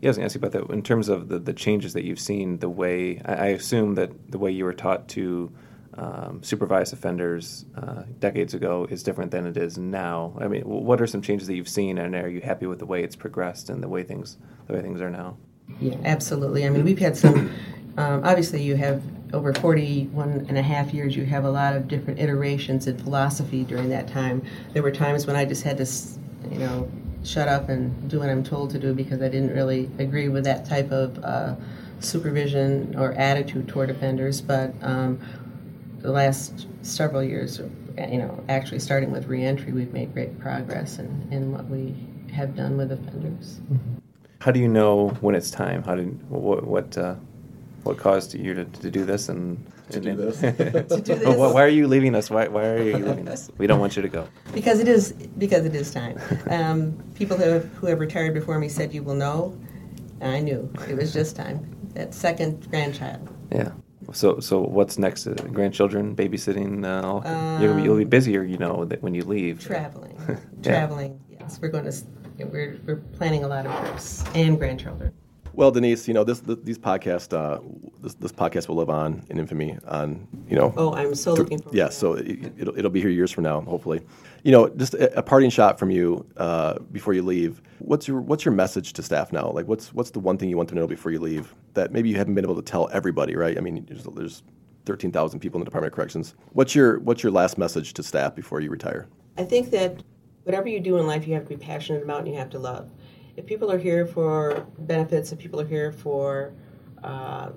Yeah, 0.00 0.06
I 0.06 0.10
was 0.10 0.16
going 0.16 0.22
to 0.22 0.24
ask 0.26 0.34
you 0.36 0.46
about 0.46 0.52
that 0.52 0.72
in 0.72 0.82
terms 0.82 1.08
of 1.08 1.28
the, 1.28 1.40
the 1.40 1.52
changes 1.52 1.92
that 1.94 2.04
you've 2.04 2.20
seen. 2.20 2.58
The 2.58 2.68
way 2.68 3.20
I, 3.24 3.32
I 3.32 3.46
assume 3.48 3.96
that 3.96 4.30
the 4.30 4.38
way 4.38 4.52
you 4.52 4.64
were 4.64 4.72
taught 4.72 5.08
to 5.08 5.52
um, 5.94 6.40
supervise 6.44 6.92
offenders 6.92 7.64
uh, 7.76 8.04
decades 8.20 8.54
ago 8.54 8.86
is 8.88 9.02
different 9.02 9.32
than 9.32 9.46
it 9.46 9.56
is 9.56 9.76
now. 9.76 10.36
I 10.40 10.46
mean, 10.46 10.62
what 10.62 11.00
are 11.00 11.08
some 11.08 11.20
changes 11.20 11.48
that 11.48 11.56
you've 11.56 11.68
seen, 11.68 11.98
and 11.98 12.14
are 12.14 12.28
you 12.28 12.40
happy 12.40 12.66
with 12.66 12.78
the 12.78 12.86
way 12.86 13.02
it's 13.02 13.16
progressed 13.16 13.68
and 13.68 13.82
the 13.82 13.88
way 13.88 14.04
things 14.04 14.38
the 14.68 14.74
way 14.74 14.82
things 14.82 15.00
are 15.00 15.10
now? 15.10 15.36
Yeah, 15.80 15.96
absolutely. 16.04 16.66
I 16.66 16.70
mean, 16.70 16.84
we've 16.84 16.98
had 16.98 17.16
some, 17.16 17.52
um, 17.96 18.24
obviously, 18.24 18.62
you 18.62 18.76
have 18.76 19.02
over 19.32 19.52
41 19.52 20.46
and 20.48 20.58
a 20.58 20.62
half 20.62 20.92
years, 20.92 21.14
you 21.14 21.24
have 21.26 21.44
a 21.44 21.50
lot 21.50 21.76
of 21.76 21.86
different 21.86 22.18
iterations 22.18 22.86
in 22.86 22.98
philosophy 22.98 23.64
during 23.64 23.88
that 23.90 24.08
time. 24.08 24.42
There 24.72 24.82
were 24.82 24.90
times 24.90 25.26
when 25.26 25.36
I 25.36 25.44
just 25.44 25.62
had 25.62 25.76
to, 25.78 25.86
you 26.50 26.58
know, 26.58 26.90
shut 27.24 27.48
up 27.48 27.68
and 27.68 28.08
do 28.08 28.20
what 28.20 28.30
I'm 28.30 28.42
told 28.42 28.70
to 28.70 28.78
do 28.78 28.94
because 28.94 29.20
I 29.20 29.28
didn't 29.28 29.54
really 29.54 29.90
agree 29.98 30.28
with 30.28 30.44
that 30.44 30.64
type 30.64 30.90
of 30.90 31.18
uh, 31.22 31.56
supervision 32.00 32.94
or 32.96 33.12
attitude 33.12 33.68
toward 33.68 33.90
offenders. 33.90 34.40
But 34.40 34.72
um, 34.82 35.20
the 35.98 36.10
last 36.10 36.66
several 36.82 37.22
years, 37.22 37.60
you 37.98 38.18
know, 38.18 38.42
actually 38.48 38.78
starting 38.78 39.10
with 39.10 39.26
reentry, 39.26 39.72
we've 39.72 39.92
made 39.92 40.14
great 40.14 40.38
progress 40.38 40.98
in, 40.98 41.28
in 41.30 41.52
what 41.52 41.66
we 41.66 41.94
have 42.32 42.56
done 42.56 42.76
with 42.76 42.92
offenders. 42.92 43.60
Mm-hmm. 43.70 44.07
How 44.40 44.52
do 44.52 44.60
you 44.60 44.68
know 44.68 45.08
when 45.20 45.34
it's 45.34 45.50
time? 45.50 45.82
How 45.82 45.96
did 45.96 46.30
what 46.30 46.64
what 46.64 46.96
uh, 46.96 47.16
what 47.82 47.96
caused 47.96 48.34
you 48.34 48.54
to, 48.54 48.64
to 48.64 48.90
do 48.90 49.04
this 49.04 49.28
and 49.28 49.64
to 49.90 50.00
do 50.00 50.14
this? 50.14 50.40
to 50.40 51.00
do 51.00 51.14
this. 51.16 51.36
Why, 51.36 51.62
are 51.62 51.68
you 51.68 51.88
leaving 51.88 52.14
us? 52.14 52.30
Why, 52.30 52.46
why 52.46 52.66
are 52.66 52.82
you 52.82 52.98
leaving 52.98 53.28
us? 53.28 53.50
We 53.58 53.66
don't 53.66 53.80
want 53.80 53.96
you 53.96 54.02
to 54.02 54.08
go. 54.08 54.28
Because 54.52 54.78
it 54.78 54.88
is 54.88 55.12
because 55.12 55.64
it 55.64 55.74
is 55.74 55.90
time. 55.90 56.20
Um, 56.50 56.96
people 57.14 57.36
who 57.36 57.44
have, 57.44 57.64
who 57.74 57.86
have 57.88 58.00
retired 58.00 58.32
before 58.34 58.58
me 58.58 58.68
said 58.68 58.94
you 58.94 59.02
will 59.02 59.14
know. 59.14 59.58
I 60.20 60.40
knew 60.40 60.70
it 60.88 60.96
was 60.96 61.12
just 61.12 61.36
time. 61.36 61.58
That 61.94 62.14
second 62.14 62.68
grandchild. 62.70 63.28
Yeah. 63.50 63.72
So 64.12 64.38
so 64.40 64.60
what's 64.60 64.98
next? 64.98 65.26
Uh, 65.26 65.34
grandchildren, 65.52 66.14
babysitting. 66.14 66.84
Uh, 66.84 67.28
um, 67.28 67.62
you'll, 67.62 67.76
be, 67.76 67.82
you'll 67.82 67.96
be 67.98 68.04
busier, 68.04 68.44
you 68.44 68.58
know, 68.58 68.84
that 68.84 69.02
when 69.02 69.14
you 69.14 69.24
leave. 69.24 69.60
Traveling. 69.64 70.16
yeah. 70.28 70.36
Traveling. 70.62 71.20
Yes, 71.28 71.58
we're 71.60 71.68
going 71.68 71.84
to 71.84 71.92
we're, 72.44 72.78
we're 72.86 72.96
planning 72.96 73.44
a 73.44 73.48
lot 73.48 73.66
of 73.66 73.78
trips 73.80 74.24
and 74.34 74.58
grandchildren. 74.58 75.12
Well, 75.58 75.72
Denise, 75.72 76.06
you 76.06 76.14
know 76.14 76.22
this, 76.22 76.38
this 76.38 76.56
these 76.62 76.78
podcasts, 76.78 77.36
uh, 77.36 77.60
this, 78.00 78.14
this 78.14 78.30
podcast 78.30 78.68
will 78.68 78.76
live 78.76 78.90
on 78.90 79.24
in 79.28 79.40
infamy. 79.40 79.76
On 79.88 80.28
you 80.48 80.54
know. 80.54 80.72
Oh, 80.76 80.94
I'm 80.94 81.16
so 81.16 81.32
th- 81.34 81.40
looking 81.40 81.58
forward. 81.58 81.72
To 81.72 81.76
it. 81.76 81.82
Yeah, 81.82 81.88
so 81.88 82.12
it, 82.12 82.64
will 82.64 82.78
it'll 82.78 82.92
be 82.92 83.00
here 83.00 83.10
years 83.10 83.32
from 83.32 83.42
now, 83.42 83.62
hopefully. 83.62 84.00
You 84.44 84.52
know, 84.52 84.68
just 84.68 84.94
a, 84.94 85.18
a 85.18 85.22
parting 85.22 85.50
shot 85.50 85.76
from 85.76 85.90
you 85.90 86.24
uh, 86.36 86.78
before 86.92 87.12
you 87.12 87.22
leave. 87.22 87.60
What's 87.80 88.06
your 88.06 88.20
what's 88.20 88.44
your 88.44 88.54
message 88.54 88.92
to 88.92 89.02
staff 89.02 89.32
now? 89.32 89.50
Like, 89.50 89.66
what's 89.66 89.92
what's 89.92 90.10
the 90.10 90.20
one 90.20 90.38
thing 90.38 90.48
you 90.48 90.56
want 90.56 90.68
to 90.68 90.76
know 90.76 90.86
before 90.86 91.10
you 91.10 91.18
leave 91.18 91.52
that 91.74 91.90
maybe 91.90 92.08
you 92.08 92.14
haven't 92.14 92.36
been 92.36 92.44
able 92.44 92.54
to 92.54 92.62
tell 92.62 92.88
everybody? 92.92 93.34
Right? 93.34 93.58
I 93.58 93.60
mean, 93.60 93.84
there's, 93.88 94.04
there's 94.04 94.42
13,000 94.86 95.40
people 95.40 95.58
in 95.58 95.64
the 95.64 95.64
Department 95.64 95.92
of 95.92 95.96
Corrections. 95.96 96.36
What's 96.52 96.76
your 96.76 97.00
what's 97.00 97.24
your 97.24 97.32
last 97.32 97.58
message 97.58 97.94
to 97.94 98.04
staff 98.04 98.36
before 98.36 98.60
you 98.60 98.70
retire? 98.70 99.08
I 99.36 99.42
think 99.42 99.70
that 99.70 100.04
whatever 100.48 100.66
you 100.66 100.80
do 100.80 100.96
in 100.96 101.06
life, 101.06 101.28
you 101.28 101.34
have 101.34 101.42
to 101.42 101.50
be 101.50 101.62
passionate 101.62 102.02
about 102.02 102.20
and 102.20 102.28
you 102.28 102.34
have 102.38 102.48
to 102.48 102.58
love. 102.58 102.90
If 103.36 103.44
people 103.44 103.70
are 103.70 103.76
here 103.76 104.06
for 104.06 104.66
benefits, 104.78 105.30
if 105.30 105.38
people 105.38 105.60
are 105.60 105.66
here 105.66 105.92
for 105.92 106.54
uh, 107.04 107.50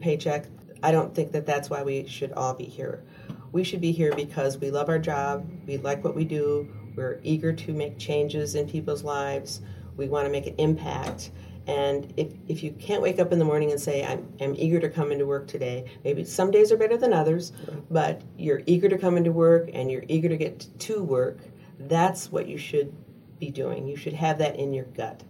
paycheck, 0.00 0.46
I 0.82 0.90
don't 0.90 1.14
think 1.14 1.32
that 1.32 1.44
that's 1.44 1.68
why 1.68 1.82
we 1.82 2.06
should 2.06 2.32
all 2.32 2.54
be 2.54 2.64
here. 2.64 3.04
We 3.52 3.62
should 3.62 3.82
be 3.82 3.92
here 3.92 4.14
because 4.16 4.56
we 4.56 4.70
love 4.70 4.88
our 4.88 4.98
job, 4.98 5.46
we 5.66 5.76
like 5.76 6.02
what 6.02 6.14
we 6.14 6.24
do, 6.24 6.66
we're 6.96 7.20
eager 7.22 7.52
to 7.52 7.74
make 7.74 7.98
changes 7.98 8.54
in 8.54 8.70
people's 8.70 9.04
lives, 9.04 9.60
we 9.98 10.08
want 10.08 10.24
to 10.24 10.32
make 10.32 10.46
an 10.46 10.54
impact, 10.56 11.30
And 11.66 12.12
if, 12.16 12.32
if 12.46 12.62
you 12.62 12.72
can't 12.72 13.00
wake 13.00 13.18
up 13.18 13.32
in 13.32 13.38
the 13.38 13.44
morning 13.44 13.70
and 13.70 13.80
say, 13.80 14.04
I'm, 14.04 14.30
I'm 14.40 14.54
eager 14.56 14.80
to 14.80 14.90
come 14.90 15.12
into 15.12 15.26
work 15.26 15.46
today, 15.46 15.90
maybe 16.04 16.24
some 16.24 16.50
days 16.50 16.70
are 16.70 16.76
better 16.76 16.96
than 16.96 17.12
others, 17.12 17.52
but 17.90 18.20
you're 18.36 18.62
eager 18.66 18.88
to 18.88 18.98
come 18.98 19.16
into 19.16 19.32
work 19.32 19.70
and 19.72 19.90
you're 19.90 20.04
eager 20.08 20.28
to 20.28 20.36
get 20.36 20.66
to 20.80 21.02
work, 21.02 21.38
that's 21.78 22.30
what 22.30 22.46
you 22.48 22.58
should 22.58 22.94
be 23.38 23.50
doing. 23.50 23.86
You 23.86 23.96
should 23.96 24.12
have 24.14 24.38
that 24.38 24.56
in 24.56 24.72
your 24.72 24.86
gut. 24.86 25.22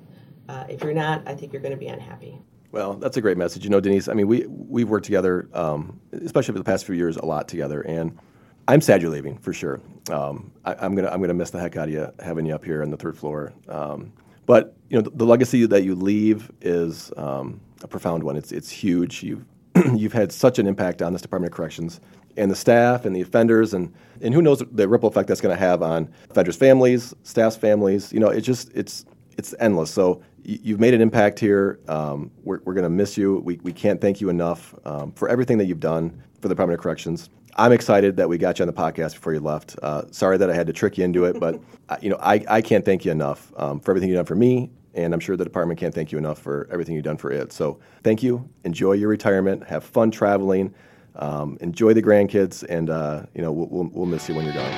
Uh, 0.49 0.65
if 0.69 0.83
you're 0.83 0.95
not, 0.95 1.27
I 1.27 1.35
think 1.35 1.53
you're 1.53 1.63
going 1.63 1.73
to 1.73 1.79
be 1.79 1.89
unhappy. 1.89 2.39
Well, 2.71 2.95
that's 2.95 3.17
a 3.17 3.21
great 3.21 3.37
message. 3.37 3.65
You 3.65 3.71
know, 3.71 3.81
Denise, 3.81 4.09
I 4.09 4.15
mean, 4.15 4.27
we, 4.27 4.47
we've 4.49 4.89
worked 4.89 5.05
together, 5.05 5.49
um, 5.55 6.01
especially 6.13 6.53
for 6.53 6.59
the 6.59 6.65
past 6.65 6.85
few 6.85 6.95
years, 6.95 7.17
a 7.17 7.25
lot 7.25 7.47
together. 7.49 7.83
And 7.83 8.19
I'm 8.67 8.81
sad 8.81 9.01
you're 9.01 9.13
leaving, 9.13 9.39
for 9.39 9.53
sure. 9.53 9.81
Um, 10.11 10.51
I, 10.65 10.85
am 10.85 10.95
going 10.95 11.07
to 11.07 11.13
I'm 11.13 11.21
gonna 11.21 11.35
miss 11.35 11.51
the 11.51 11.61
heck 11.61 11.77
out 11.77 11.89
of 11.89 11.95
you 11.95 12.11
having 12.19 12.47
you 12.47 12.55
up 12.55 12.65
here 12.65 12.83
on 12.83 12.91
the 12.91 12.97
third 12.97 13.17
floor. 13.17 13.53
Um, 13.69 14.13
but, 14.45 14.77
you 14.91 14.97
know, 14.97 15.03
the, 15.03 15.11
the, 15.11 15.25
legacy 15.25 15.65
that 15.67 15.85
you 15.85 15.95
leave 15.95 16.51
is 16.61 17.13
um, 17.17 17.61
a 17.83 17.89
profound 17.89 18.23
one. 18.23 18.37
It's, 18.37 18.53
it's 18.53 18.71
huge. 18.71 19.23
You've, 19.23 19.45
you've 19.95 20.13
had 20.13 20.33
such 20.33 20.59
an 20.59 20.67
impact 20.67 21.03
on 21.03 21.13
this 21.13 21.23
Department 21.23 21.53
of 21.53 21.57
Corrections 21.57 22.01
and 22.37 22.51
the 22.51 22.57
staff 22.57 23.05
and 23.05 23.15
the 23.15 23.21
offenders 23.21 23.75
and, 23.75 23.93
and 24.21 24.35
who 24.35 24.43
knows 24.43 24.63
the 24.73 24.89
ripple 24.89 25.09
effect 25.09 25.29
that's 25.29 25.41
going 25.41 25.55
to 25.55 25.61
have 25.61 25.83
on 25.83 26.13
offenders' 26.31 26.57
families, 26.57 27.15
staff's 27.23 27.57
families. 27.57 28.13
You 28.13 28.21
know, 28.21 28.29
it's 28.29 28.47
just, 28.47 28.71
it's, 28.75 29.05
it's 29.37 29.55
endless. 29.61 29.91
So 29.91 30.23
you've 30.45 30.81
made 30.81 30.95
an 30.95 31.01
impact 31.01 31.39
here. 31.39 31.81
Um, 31.89 32.31
we're 32.43 32.61
we're 32.65 32.75
going 32.75 32.85
to 32.85 32.91
miss 32.91 33.17
you. 33.17 33.41
We, 33.45 33.59
we 33.63 33.73
can't 33.73 34.01
thank 34.01 34.21
you 34.21 34.29
enough 34.29 34.75
um, 34.85 35.13
for 35.13 35.29
everything 35.29 35.59
that 35.59 35.67
you've 35.67 35.81
done 35.81 36.11
for 36.41 36.49
the 36.49 36.55
Department 36.55 36.79
of 36.79 36.83
Corrections. 36.83 37.31
I'm 37.57 37.73
excited 37.73 38.17
that 38.17 38.29
we 38.29 38.37
got 38.37 38.59
you 38.59 38.65
on 38.65 38.67
the 38.67 38.73
podcast 38.73 39.15
before 39.15 39.33
you 39.33 39.41
left. 39.41 39.77
Uh, 39.81 40.03
sorry 40.11 40.37
that 40.39 40.51
I 40.51 40.55
had 40.55 40.67
to 40.67 40.73
trick 40.73 40.99
you 40.99 41.05
into 41.05 41.25
it, 41.25 41.39
but 41.39 41.61
you 42.03 42.11
know 42.11 42.19
I, 42.21 42.45
I 42.49 42.63
can't 42.63 42.85
thank 42.85 43.05
you 43.05 43.13
enough 43.13 43.53
um, 43.57 43.81
for 43.81 43.93
everything 43.93 44.09
you've 44.09 44.19
done 44.19 44.27
for 44.27 44.37
me, 44.37 44.71
and 44.95 45.13
I'm 45.13 45.21
sure 45.21 45.37
the 45.37 45.45
department 45.45 45.79
can't 45.79 45.95
thank 45.95 46.13
you 46.13 46.19
enough 46.19 46.39
for 46.39 46.69
everything 46.71 46.95
you've 46.95 47.05
done 47.05 47.17
for 47.17 47.31
it. 47.31 47.53
So 47.53 47.79
thank 48.03 48.23
you. 48.23 48.49
Enjoy 48.65 48.93
your 48.93 49.09
retirement. 49.09 49.65
Have 49.67 49.85
fun 49.85 50.11
traveling. 50.11 50.75
Um, 51.17 51.59
enjoy 51.61 51.95
the 51.95 52.03
grandkids, 52.03 52.65
and 52.69 52.91
uh, 52.91 53.23
you 53.35 53.43
know 53.43 53.53
we'll, 53.53 53.69
we'll, 53.69 53.91
we'll 53.93 54.07
miss 54.07 54.29
you 54.29 54.35
when 54.35 54.45
you're 54.45 54.55
gone. 54.55 54.73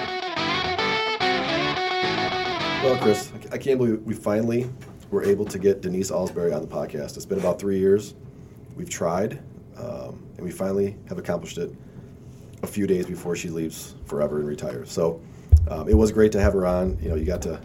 Well, 2.82 2.96
Chris, 2.98 3.32
I 3.50 3.58
can't 3.58 3.78
believe 3.78 4.02
we 4.02 4.14
finally 4.14 4.70
were 5.10 5.24
able 5.24 5.44
to 5.46 5.58
get 5.58 5.80
Denise 5.80 6.10
Alsbury 6.10 6.52
on 6.52 6.60
the 6.60 6.68
podcast. 6.68 7.16
It's 7.16 7.26
been 7.26 7.38
about 7.38 7.58
three 7.58 7.78
years. 7.78 8.14
We've 8.76 8.90
tried, 8.90 9.42
um, 9.78 10.22
and 10.36 10.44
we 10.44 10.50
finally 10.50 10.96
have 11.08 11.18
accomplished 11.18 11.58
it 11.58 11.72
a 12.62 12.66
few 12.66 12.86
days 12.86 13.06
before 13.06 13.34
she 13.34 13.48
leaves 13.48 13.94
forever 14.04 14.38
and 14.38 14.46
retires. 14.46 14.90
So 14.92 15.20
um, 15.68 15.88
it 15.88 15.94
was 15.94 16.12
great 16.12 16.32
to 16.32 16.40
have 16.40 16.52
her 16.52 16.66
on. 16.66 16.98
You 17.00 17.08
know, 17.08 17.14
you 17.14 17.24
got 17.24 17.42
to 17.42 17.60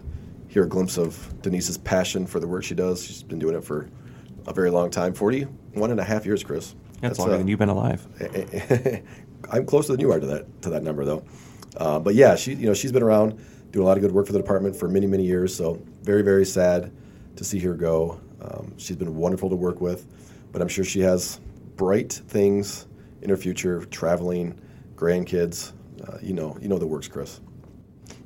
hear 0.51 0.63
a 0.63 0.67
glimpse 0.67 0.97
of 0.97 1.41
Denise's 1.41 1.77
passion 1.77 2.27
for 2.27 2.41
the 2.41 2.47
work 2.47 2.65
she 2.65 2.75
does. 2.75 3.05
She's 3.05 3.23
been 3.23 3.39
doing 3.39 3.55
it 3.55 3.63
for 3.63 3.87
a 4.45 4.53
very 4.53 4.69
long 4.69 4.89
time 4.89 5.13
41 5.13 5.91
and 5.91 5.99
a 5.99 6.03
half 6.03 6.25
years, 6.25 6.43
Chris. 6.43 6.75
That's, 6.99 7.17
That's 7.17 7.19
longer 7.19 7.35
uh, 7.35 7.37
than 7.37 7.47
you've 7.47 7.57
been 7.57 7.69
alive. 7.69 8.05
I'm 9.51 9.65
closer 9.65 9.93
than 9.93 10.01
you 10.01 10.11
are 10.11 10.19
to 10.19 10.25
that 10.27 10.61
to 10.63 10.69
that 10.71 10.83
number, 10.83 11.05
though. 11.05 11.23
Uh, 11.77 11.99
but 11.99 12.15
yeah, 12.15 12.35
she 12.35 12.53
you 12.53 12.67
know 12.67 12.73
she's 12.73 12.91
been 12.91 13.01
around 13.01 13.39
doing 13.71 13.85
a 13.85 13.87
lot 13.87 13.97
of 13.97 14.01
good 14.01 14.11
work 14.11 14.27
for 14.27 14.33
the 14.33 14.39
department 14.39 14.75
for 14.75 14.89
many 14.89 15.07
many 15.07 15.25
years. 15.25 15.55
So 15.55 15.81
very 16.03 16.21
very 16.21 16.45
sad 16.45 16.91
to 17.37 17.43
see 17.45 17.59
her 17.59 17.73
go. 17.73 18.19
Um, 18.41 18.73
she's 18.77 18.97
been 18.97 19.15
wonderful 19.15 19.49
to 19.49 19.55
work 19.55 19.79
with, 19.79 20.05
but 20.51 20.61
I'm 20.61 20.67
sure 20.67 20.83
she 20.83 20.99
has 20.99 21.39
bright 21.77 22.11
things 22.11 22.87
in 23.21 23.29
her 23.29 23.37
future, 23.37 23.85
traveling, 23.85 24.59
grandkids. 24.95 25.71
Uh, 26.05 26.17
you 26.21 26.33
know, 26.33 26.57
you 26.61 26.67
know 26.67 26.77
the 26.77 26.87
works, 26.87 27.07
Chris. 27.07 27.39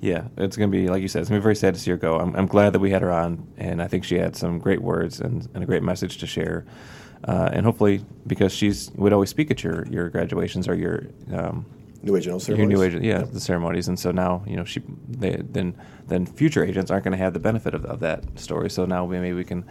Yeah, 0.01 0.25
it's 0.37 0.57
going 0.57 0.71
to 0.71 0.77
be 0.77 0.87
like 0.87 1.01
you 1.01 1.07
said. 1.07 1.21
It's 1.21 1.29
going 1.29 1.39
to 1.39 1.41
be 1.41 1.43
very 1.43 1.55
sad 1.55 1.73
to 1.73 1.79
see 1.79 1.91
her 1.91 1.97
go. 1.97 2.19
I'm, 2.19 2.35
I'm, 2.35 2.45
glad 2.45 2.73
that 2.73 2.79
we 2.79 2.91
had 2.91 3.01
her 3.01 3.11
on, 3.11 3.47
and 3.57 3.81
I 3.81 3.87
think 3.87 4.03
she 4.03 4.15
had 4.15 4.35
some 4.35 4.59
great 4.59 4.81
words 4.81 5.19
and, 5.19 5.47
and 5.53 5.63
a 5.63 5.65
great 5.65 5.83
message 5.83 6.17
to 6.19 6.27
share. 6.27 6.65
Uh, 7.23 7.49
and 7.51 7.65
hopefully, 7.65 8.05
because 8.27 8.53
she's 8.53 8.91
would 8.95 9.13
always 9.13 9.29
speak 9.29 9.49
at 9.49 9.63
your 9.63 9.85
your 9.87 10.09
graduations 10.09 10.67
or 10.67 10.75
your 10.75 11.07
um, 11.33 11.65
new 12.05 12.15
agent 12.15 12.41
ceremonies. 12.41 12.71
Your 12.71 12.79
new 12.79 12.85
agent, 12.85 13.03
yeah, 13.03 13.23
the 13.23 13.39
ceremonies, 13.39 13.87
and 13.87 13.99
so 13.99 14.11
now 14.11 14.43
you 14.47 14.55
know 14.55 14.63
she 14.63 14.81
they, 15.09 15.37
then 15.41 15.75
then 16.07 16.25
future 16.25 16.63
agents 16.63 16.91
aren't 16.91 17.03
going 17.03 17.17
to 17.17 17.23
have 17.23 17.33
the 17.33 17.39
benefit 17.39 17.73
of, 17.73 17.83
of 17.85 17.99
that 17.99 18.39
story. 18.39 18.69
So 18.69 18.85
now 18.85 19.03
we, 19.03 19.19
maybe 19.19 19.33
we 19.33 19.43
can 19.43 19.65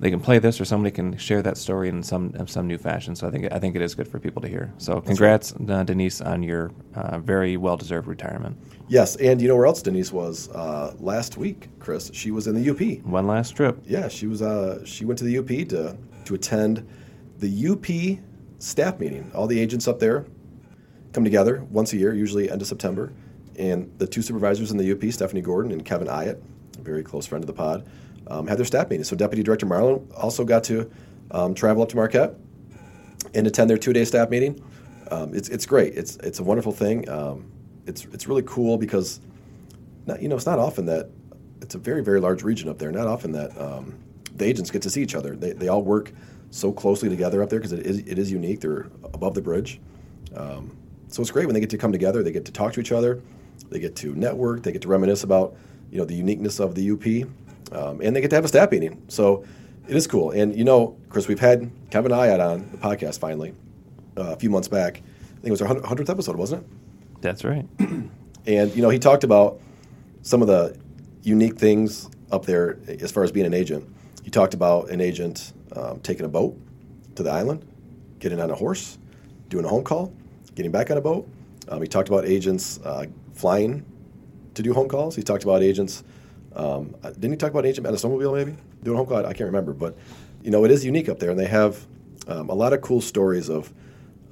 they 0.00 0.10
can 0.10 0.20
play 0.20 0.38
this, 0.38 0.60
or 0.60 0.64
somebody 0.64 0.90
can 0.90 1.16
share 1.16 1.42
that 1.42 1.56
story 1.56 1.88
in 1.88 2.02
some 2.02 2.34
in 2.38 2.46
some 2.46 2.66
new 2.66 2.78
fashion. 2.78 3.14
So 3.14 3.26
I 3.26 3.30
think 3.30 3.52
I 3.52 3.58
think 3.58 3.76
it 3.76 3.82
is 3.82 3.94
good 3.94 4.08
for 4.08 4.18
people 4.18 4.42
to 4.42 4.48
hear. 4.48 4.72
So 4.78 5.00
congrats, 5.00 5.54
uh, 5.68 5.84
Denise, 5.84 6.20
on 6.20 6.42
your 6.42 6.72
uh, 6.94 7.18
very 7.20 7.56
well 7.56 7.76
deserved 7.76 8.08
retirement. 8.08 8.56
Yes, 8.88 9.16
and 9.16 9.40
you 9.40 9.48
know 9.48 9.56
where 9.56 9.66
else 9.66 9.82
Denise 9.82 10.12
was 10.12 10.48
uh, 10.50 10.94
last 10.98 11.36
week, 11.36 11.68
Chris? 11.78 12.10
She 12.12 12.30
was 12.30 12.46
in 12.46 12.60
the 12.60 12.70
UP. 12.70 13.04
One 13.06 13.26
last 13.26 13.56
trip. 13.56 13.78
Yeah, 13.86 14.08
she 14.08 14.26
was. 14.26 14.42
Uh, 14.42 14.84
she 14.84 15.04
went 15.04 15.18
to 15.18 15.24
the 15.24 15.38
UP 15.38 15.68
to 15.68 15.96
to 16.24 16.34
attend 16.34 16.86
the 17.38 17.68
UP 17.68 18.18
staff 18.58 18.98
meeting. 18.98 19.30
All 19.34 19.46
the 19.46 19.60
agents 19.60 19.86
up 19.86 20.00
there 20.00 20.26
come 21.12 21.24
together 21.24 21.64
once 21.70 21.92
a 21.92 21.96
year, 21.96 22.14
usually 22.14 22.50
end 22.50 22.62
of 22.62 22.68
September. 22.68 23.12
And 23.56 23.92
the 23.98 24.06
two 24.06 24.22
supervisors 24.22 24.70
in 24.70 24.76
the 24.76 24.92
UP, 24.92 25.12
Stephanie 25.12 25.40
Gordon 25.40 25.72
and 25.72 25.84
Kevin 25.84 26.08
Eyett, 26.08 26.40
a 26.78 26.82
very 26.82 27.02
close 27.02 27.26
friend 27.26 27.42
of 27.42 27.46
the 27.46 27.52
pod, 27.52 27.88
um, 28.28 28.46
had 28.46 28.58
their 28.58 28.64
staff 28.64 28.88
meeting. 28.88 29.04
So 29.04 29.16
Deputy 29.16 29.42
Director 29.42 29.66
Marlan 29.66 30.06
also 30.16 30.44
got 30.44 30.64
to 30.64 30.90
um, 31.30 31.54
travel 31.54 31.82
up 31.82 31.88
to 31.90 31.96
Marquette 31.96 32.34
and 33.34 33.46
attend 33.46 33.68
their 33.68 33.78
two-day 33.78 34.04
staff 34.04 34.30
meeting. 34.30 34.62
Um, 35.10 35.34
it's, 35.34 35.48
it's 35.48 35.66
great. 35.66 35.94
It's, 35.94 36.16
it's 36.16 36.38
a 36.38 36.44
wonderful 36.44 36.72
thing. 36.72 37.08
Um, 37.08 37.50
it's, 37.86 38.04
it's 38.06 38.28
really 38.28 38.44
cool 38.46 38.76
because, 38.78 39.20
not, 40.06 40.22
you 40.22 40.28
know, 40.28 40.36
it's 40.36 40.46
not 40.46 40.58
often 40.58 40.86
that 40.86 41.10
it's 41.60 41.74
a 41.74 41.78
very, 41.78 42.02
very 42.04 42.20
large 42.20 42.42
region 42.42 42.68
up 42.68 42.78
there. 42.78 42.92
Not 42.92 43.06
often 43.06 43.32
that 43.32 43.58
um, 43.60 43.98
the 44.36 44.44
agents 44.44 44.70
get 44.70 44.82
to 44.82 44.90
see 44.90 45.02
each 45.02 45.14
other. 45.14 45.34
They, 45.34 45.52
they 45.52 45.68
all 45.68 45.82
work 45.82 46.12
so 46.50 46.72
closely 46.72 47.08
together 47.08 47.42
up 47.42 47.50
there 47.50 47.58
because 47.58 47.72
it 47.72 47.84
is, 47.86 47.98
it 47.98 48.18
is 48.18 48.30
unique. 48.30 48.60
They're 48.60 48.90
above 49.04 49.34
the 49.34 49.42
bridge. 49.42 49.80
Um, 50.34 50.77
so 51.08 51.22
it's 51.22 51.30
great 51.30 51.46
when 51.46 51.54
they 51.54 51.60
get 51.60 51.70
to 51.70 51.78
come 51.78 51.92
together. 51.92 52.22
They 52.22 52.32
get 52.32 52.44
to 52.46 52.52
talk 52.52 52.72
to 52.74 52.80
each 52.80 52.92
other. 52.92 53.22
They 53.70 53.78
get 53.78 53.96
to 53.96 54.14
network. 54.14 54.62
They 54.62 54.72
get 54.72 54.82
to 54.82 54.88
reminisce 54.88 55.24
about 55.24 55.56
you 55.90 55.98
know 55.98 56.04
the 56.04 56.14
uniqueness 56.14 56.60
of 56.60 56.74
the 56.74 56.90
UP, 56.90 57.76
um, 57.76 58.00
and 58.02 58.14
they 58.14 58.20
get 58.20 58.30
to 58.30 58.36
have 58.36 58.44
a 58.44 58.48
staff 58.48 58.70
meeting. 58.70 59.02
So 59.08 59.44
it 59.88 59.96
is 59.96 60.06
cool. 60.06 60.30
And 60.30 60.56
you 60.56 60.64
know, 60.64 60.96
Chris, 61.08 61.28
we've 61.28 61.40
had 61.40 61.70
Kevin 61.90 62.12
Eyett 62.12 62.40
on 62.40 62.70
the 62.70 62.78
podcast 62.78 63.18
finally 63.18 63.54
uh, 64.16 64.32
a 64.32 64.36
few 64.36 64.50
months 64.50 64.68
back. 64.68 64.98
I 64.98 65.40
think 65.40 65.46
it 65.46 65.50
was 65.50 65.62
our 65.62 65.68
hundredth 65.68 66.10
episode, 66.10 66.36
wasn't 66.36 66.62
it? 66.62 67.22
That's 67.22 67.44
right. 67.44 67.66
and 67.78 68.10
you 68.46 68.82
know, 68.82 68.90
he 68.90 68.98
talked 68.98 69.24
about 69.24 69.60
some 70.22 70.42
of 70.42 70.48
the 70.48 70.76
unique 71.22 71.56
things 71.58 72.08
up 72.30 72.44
there 72.44 72.78
as 73.00 73.10
far 73.10 73.24
as 73.24 73.32
being 73.32 73.46
an 73.46 73.54
agent. 73.54 73.88
He 74.22 74.30
talked 74.30 74.54
about 74.54 74.90
an 74.90 75.00
agent 75.00 75.52
um, 75.74 76.00
taking 76.00 76.26
a 76.26 76.28
boat 76.28 76.58
to 77.14 77.22
the 77.22 77.30
island, 77.30 77.66
getting 78.18 78.40
on 78.40 78.50
a 78.50 78.54
horse, 78.54 78.98
doing 79.48 79.64
a 79.64 79.68
home 79.68 79.84
call, 79.84 80.12
getting 80.58 80.72
back 80.72 80.90
on 80.90 80.98
a 80.98 81.00
boat. 81.00 81.26
Um, 81.68 81.80
he 81.80 81.86
talked 81.86 82.08
about 82.08 82.24
agents 82.24 82.80
uh, 82.84 83.06
flying 83.32 83.86
to 84.54 84.62
do 84.62 84.74
home 84.74 84.88
calls. 84.88 85.14
He 85.14 85.22
talked 85.22 85.44
about 85.44 85.62
agents. 85.62 86.02
Um, 86.56 86.96
uh, 87.04 87.10
didn't 87.10 87.30
he 87.30 87.36
talk 87.36 87.52
about 87.52 87.64
agent 87.64 87.86
at 87.86 87.94
a 87.94 87.96
snowmobile 87.96 88.34
maybe 88.34 88.56
doing 88.82 88.96
home 88.96 89.06
call? 89.06 89.18
I 89.24 89.32
can't 89.34 89.46
remember, 89.46 89.72
but 89.72 89.96
you 90.42 90.50
know 90.50 90.64
it 90.64 90.72
is 90.72 90.84
unique 90.84 91.08
up 91.08 91.20
there, 91.20 91.30
and 91.30 91.38
they 91.38 91.46
have 91.46 91.86
um, 92.26 92.48
a 92.48 92.54
lot 92.54 92.72
of 92.72 92.80
cool 92.80 93.00
stories 93.00 93.48
of 93.48 93.72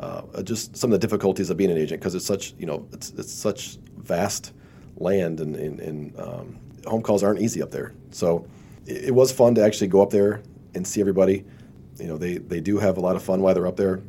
uh, 0.01 0.43
just 0.43 0.77
some 0.77 0.93
of 0.93 1.01
the 1.01 1.07
difficulties 1.07 1.49
of 1.49 1.57
being 1.57 1.71
an 1.71 1.79
agent 1.79 2.01
because 2.01 2.17
it's 2.17 2.27
such 2.27 2.55
you 2.59 2.67
know 2.67 2.89
it's 2.93 3.11
it's 3.11 3.33
such 3.33 3.79
vast 3.97 4.53
land 4.97 5.39
and, 5.41 5.55
and, 5.55 5.79
and 5.79 6.19
um, 6.19 6.59
home 6.87 7.03
calls 7.03 7.23
aren't 7.23 7.41
easy 7.41 7.63
up 7.63 7.71
there. 7.71 7.93
So 8.11 8.47
it, 8.87 9.05
it, 9.07 9.15
was 9.15 9.31
fun 9.31 9.55
to 9.57 9.63
actually 9.63 9.89
go 9.89 10.03
up 10.03 10.11
there 10.11 10.43
and 10.75 10.85
see 10.85 11.01
everybody. 11.01 11.45
You 12.01 12.09
know 12.09 12.19
they 12.19 12.39
they 12.39 12.61
do 12.61 12.79
have 12.79 12.97
a 12.97 13.01
lot 13.01 13.15
of 13.15 13.23
fun 13.23 13.43
while 13.43 13.55
they're 13.55 13.69
up 13.69 13.77
there, 13.77 14.03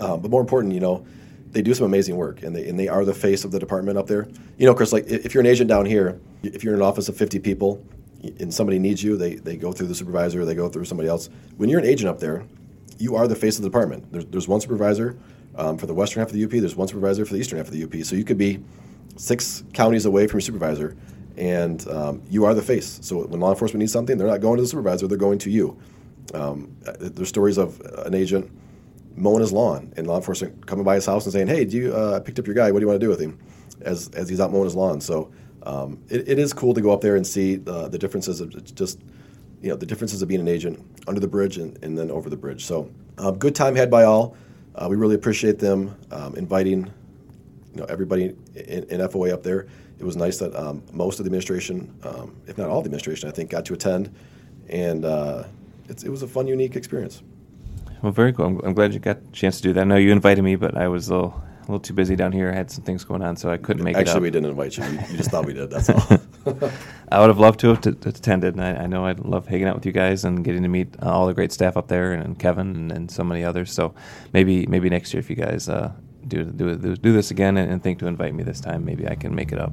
um, 0.00 0.20
but 0.20 0.28
more 0.28 0.40
important, 0.40 0.74
you 0.74 0.80
know 0.80 1.06
they 1.52 1.62
do 1.62 1.74
some 1.74 1.86
amazing 1.86 2.16
work, 2.16 2.42
and 2.42 2.56
they 2.56 2.68
and 2.68 2.78
they 2.78 2.88
are 2.88 3.04
the 3.04 3.14
face 3.14 3.44
of 3.44 3.50
the 3.50 3.58
department 3.58 3.98
up 3.98 4.06
there. 4.06 4.26
You 4.56 4.66
know, 4.66 4.74
Chris, 4.74 4.92
like 4.92 5.06
if 5.06 5.34
you're 5.34 5.42
an 5.42 5.46
agent 5.46 5.68
down 5.68 5.86
here, 5.86 6.18
if 6.42 6.64
you're 6.64 6.74
in 6.74 6.80
an 6.80 6.86
office 6.86 7.08
of 7.08 7.16
50 7.16 7.38
people, 7.40 7.84
and 8.22 8.52
somebody 8.52 8.78
needs 8.78 9.02
you, 9.02 9.16
they 9.16 9.34
they 9.34 9.56
go 9.56 9.72
through 9.72 9.88
the 9.88 9.94
supervisor, 9.94 10.44
they 10.44 10.54
go 10.54 10.68
through 10.68 10.86
somebody 10.86 11.08
else. 11.08 11.28
When 11.58 11.68
you're 11.68 11.80
an 11.80 11.86
agent 11.86 12.08
up 12.08 12.20
there, 12.20 12.46
you 12.98 13.16
are 13.16 13.28
the 13.28 13.36
face 13.36 13.56
of 13.56 13.62
the 13.62 13.68
department. 13.68 14.10
There's, 14.12 14.24
there's 14.26 14.48
one 14.48 14.60
supervisor 14.60 15.16
um, 15.56 15.76
for 15.76 15.86
the 15.86 15.94
western 15.94 16.20
half 16.20 16.28
of 16.28 16.34
the 16.34 16.44
UP. 16.44 16.50
There's 16.50 16.76
one 16.76 16.88
supervisor 16.88 17.24
for 17.26 17.34
the 17.34 17.40
eastern 17.40 17.58
half 17.58 17.68
of 17.68 17.74
the 17.74 17.84
UP. 17.84 18.04
So 18.04 18.16
you 18.16 18.24
could 18.24 18.38
be 18.38 18.62
six 19.16 19.62
counties 19.74 20.06
away 20.06 20.26
from 20.26 20.38
your 20.38 20.42
supervisor, 20.42 20.96
and 21.36 21.86
um, 21.88 22.22
you 22.30 22.44
are 22.46 22.54
the 22.54 22.62
face. 22.62 22.98
So 23.02 23.26
when 23.26 23.40
law 23.40 23.50
enforcement 23.50 23.80
needs 23.80 23.92
something, 23.92 24.16
they're 24.16 24.26
not 24.26 24.40
going 24.40 24.56
to 24.56 24.62
the 24.62 24.68
supervisor; 24.68 25.06
they're 25.06 25.18
going 25.18 25.38
to 25.40 25.50
you. 25.50 25.78
Um, 26.32 26.74
there's 26.98 27.28
stories 27.28 27.58
of 27.58 27.80
an 28.06 28.14
agent 28.14 28.50
mowing 29.16 29.40
his 29.40 29.52
lawn 29.52 29.92
and 29.96 30.06
law 30.06 30.16
enforcement 30.16 30.66
coming 30.66 30.84
by 30.84 30.94
his 30.94 31.06
house 31.06 31.24
and 31.24 31.32
saying, 31.32 31.48
"Hey, 31.48 31.64
do 31.64 31.76
you 31.76 31.94
uh, 31.94 32.20
picked 32.20 32.38
up 32.38 32.46
your 32.46 32.54
guy? 32.54 32.70
What 32.70 32.80
do 32.80 32.84
you 32.84 32.88
want 32.88 33.00
to 33.00 33.06
do 33.06 33.10
with 33.10 33.20
him?" 33.20 33.38
As 33.80 34.08
as 34.10 34.28
he's 34.28 34.40
out 34.40 34.52
mowing 34.52 34.64
his 34.64 34.74
lawn. 34.74 35.00
So 35.00 35.32
um, 35.64 36.02
it, 36.08 36.28
it 36.28 36.38
is 36.38 36.52
cool 36.52 36.74
to 36.74 36.80
go 36.80 36.90
up 36.90 37.00
there 37.00 37.16
and 37.16 37.26
see 37.26 37.60
uh, 37.66 37.88
the 37.88 37.98
differences 37.98 38.40
of 38.40 38.74
just 38.74 39.00
you 39.60 39.68
know 39.68 39.76
the 39.76 39.86
differences 39.86 40.22
of 40.22 40.28
being 40.28 40.40
an 40.40 40.48
agent 40.48 40.84
under 41.06 41.20
the 41.20 41.28
bridge 41.28 41.56
and, 41.56 41.82
and 41.82 41.96
then 41.96 42.10
over 42.10 42.28
the 42.28 42.36
bridge. 42.36 42.64
So 42.64 42.90
um, 43.18 43.38
good 43.38 43.54
time 43.54 43.74
had 43.74 43.90
by 43.90 44.04
all. 44.04 44.36
Uh, 44.74 44.86
we 44.88 44.96
really 44.96 45.14
appreciate 45.14 45.58
them 45.58 45.96
um, 46.10 46.34
inviting 46.34 46.86
you 47.74 47.80
know 47.80 47.84
everybody 47.84 48.34
in, 48.54 48.84
in, 48.84 49.08
FOA 49.08 49.32
up 49.32 49.42
there. 49.42 49.66
It 49.98 50.04
was 50.04 50.16
nice 50.16 50.38
that 50.38 50.54
um, 50.56 50.82
most 50.92 51.20
of 51.20 51.24
the 51.24 51.28
administration, 51.28 51.94
um, 52.02 52.34
if 52.46 52.58
not 52.58 52.68
all 52.68 52.82
the 52.82 52.86
administration, 52.86 53.28
I 53.28 53.32
think, 53.32 53.50
got 53.50 53.64
to 53.66 53.74
attend, 53.74 54.14
and 54.68 55.04
uh, 55.04 55.44
it 55.88 56.08
was 56.08 56.22
a 56.22 56.26
fun, 56.26 56.46
unique 56.48 56.74
experience. 56.74 57.22
Well, 58.02 58.12
very 58.12 58.32
cool. 58.32 58.46
I'm, 58.46 58.60
I'm 58.64 58.74
glad 58.74 58.92
you 58.92 59.00
got 59.00 59.18
a 59.18 59.32
chance 59.32 59.58
to 59.58 59.62
do 59.62 59.72
that. 59.74 59.80
I 59.82 59.84
know 59.84 59.96
you 59.96 60.10
invited 60.10 60.42
me, 60.42 60.56
but 60.56 60.76
I 60.76 60.88
was 60.88 61.08
a 61.08 61.14
little, 61.14 61.42
a 61.58 61.62
little 61.62 61.80
too 61.80 61.94
busy 61.94 62.16
down 62.16 62.32
here. 62.32 62.50
I 62.50 62.54
had 62.54 62.70
some 62.70 62.82
things 62.82 63.04
going 63.04 63.22
on, 63.22 63.36
so 63.36 63.50
I 63.50 63.56
couldn't 63.56 63.84
make 63.84 63.96
Actually, 63.96 64.02
it 64.02 64.08
up. 64.08 64.16
Actually, 64.16 64.22
we 64.22 64.30
didn't 64.30 64.50
invite 64.50 64.76
you. 64.76 64.84
You, 64.84 65.12
you 65.12 65.16
just 65.16 65.30
thought 65.30 65.46
we 65.46 65.52
did. 65.52 65.70
That's 65.70 65.88
all. 65.90 66.70
I 67.12 67.20
would 67.20 67.28
have 67.28 67.38
loved 67.38 67.60
to 67.60 67.68
have 67.68 67.80
t- 67.80 67.92
t- 67.92 68.08
attended. 68.08 68.56
And 68.56 68.64
I, 68.64 68.82
I 68.82 68.86
know 68.88 69.06
I'd 69.06 69.20
love 69.20 69.46
hanging 69.46 69.68
out 69.68 69.76
with 69.76 69.86
you 69.86 69.92
guys 69.92 70.24
and 70.24 70.44
getting 70.44 70.62
to 70.62 70.68
meet 70.68 70.96
uh, 71.00 71.10
all 71.10 71.28
the 71.28 71.34
great 71.34 71.52
staff 71.52 71.76
up 71.76 71.86
there 71.86 72.12
and, 72.12 72.24
and 72.24 72.38
Kevin 72.38 72.74
and, 72.74 72.92
and 72.92 73.10
so 73.10 73.22
many 73.22 73.44
others. 73.44 73.72
So 73.72 73.94
maybe 74.32 74.66
maybe 74.66 74.90
next 74.90 75.14
year, 75.14 75.20
if 75.20 75.30
you 75.30 75.36
guys 75.36 75.68
uh, 75.68 75.92
do, 76.26 76.44
do 76.44 76.96
do 76.96 77.12
this 77.12 77.30
again 77.30 77.56
and, 77.56 77.70
and 77.70 77.82
think 77.82 78.00
to 78.00 78.08
invite 78.08 78.34
me 78.34 78.42
this 78.42 78.60
time, 78.60 78.84
maybe 78.84 79.06
I 79.06 79.14
can 79.14 79.32
make 79.32 79.52
it 79.52 79.60
up. 79.60 79.72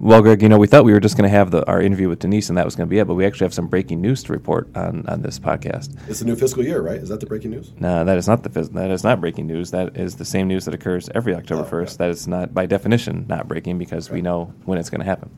Well, 0.00 0.22
Greg, 0.22 0.42
you 0.42 0.48
know, 0.48 0.58
we 0.58 0.68
thought 0.68 0.84
we 0.84 0.92
were 0.92 1.00
just 1.00 1.16
going 1.16 1.28
to 1.28 1.36
have 1.36 1.50
the, 1.50 1.66
our 1.66 1.82
interview 1.82 2.08
with 2.08 2.20
Denise 2.20 2.48
and 2.48 2.56
that 2.56 2.64
was 2.64 2.76
going 2.76 2.86
to 2.86 2.90
be 2.90 3.00
it, 3.00 3.06
but 3.08 3.14
we 3.14 3.26
actually 3.26 3.46
have 3.46 3.54
some 3.54 3.66
breaking 3.66 4.00
news 4.00 4.22
to 4.24 4.32
report 4.32 4.68
on, 4.76 5.04
on 5.08 5.22
this 5.22 5.40
podcast. 5.40 5.96
it's 6.08 6.20
the 6.20 6.24
new 6.24 6.36
fiscal 6.36 6.64
year, 6.64 6.80
right? 6.80 6.98
Is 6.98 7.08
that 7.08 7.18
the 7.18 7.26
breaking 7.26 7.50
news? 7.50 7.72
No, 7.80 8.04
that 8.04 8.16
is 8.16 8.28
not 8.28 8.44
the 8.44 8.48
that 8.48 8.90
is 8.92 9.02
not 9.02 9.20
breaking 9.20 9.48
news. 9.48 9.72
That 9.72 9.96
is 9.96 10.14
the 10.14 10.24
same 10.24 10.46
news 10.46 10.66
that 10.66 10.74
occurs 10.74 11.10
every 11.16 11.34
oh, 11.34 11.38
October 11.38 11.62
Oh, 11.62 11.64
first. 11.64 11.96
okay. 12.00 12.06
That 12.06 12.10
is 12.12 12.28
not 12.28 12.54
by 12.54 12.66
definition 12.66 13.26
not 13.28 13.48
breaking 13.48 13.78
because 13.78 14.08
we 14.08 14.22
know 14.22 14.54
when 14.66 14.78
it's 14.78 14.88
going 14.88 15.00
to 15.00 15.04
happen. 15.04 15.36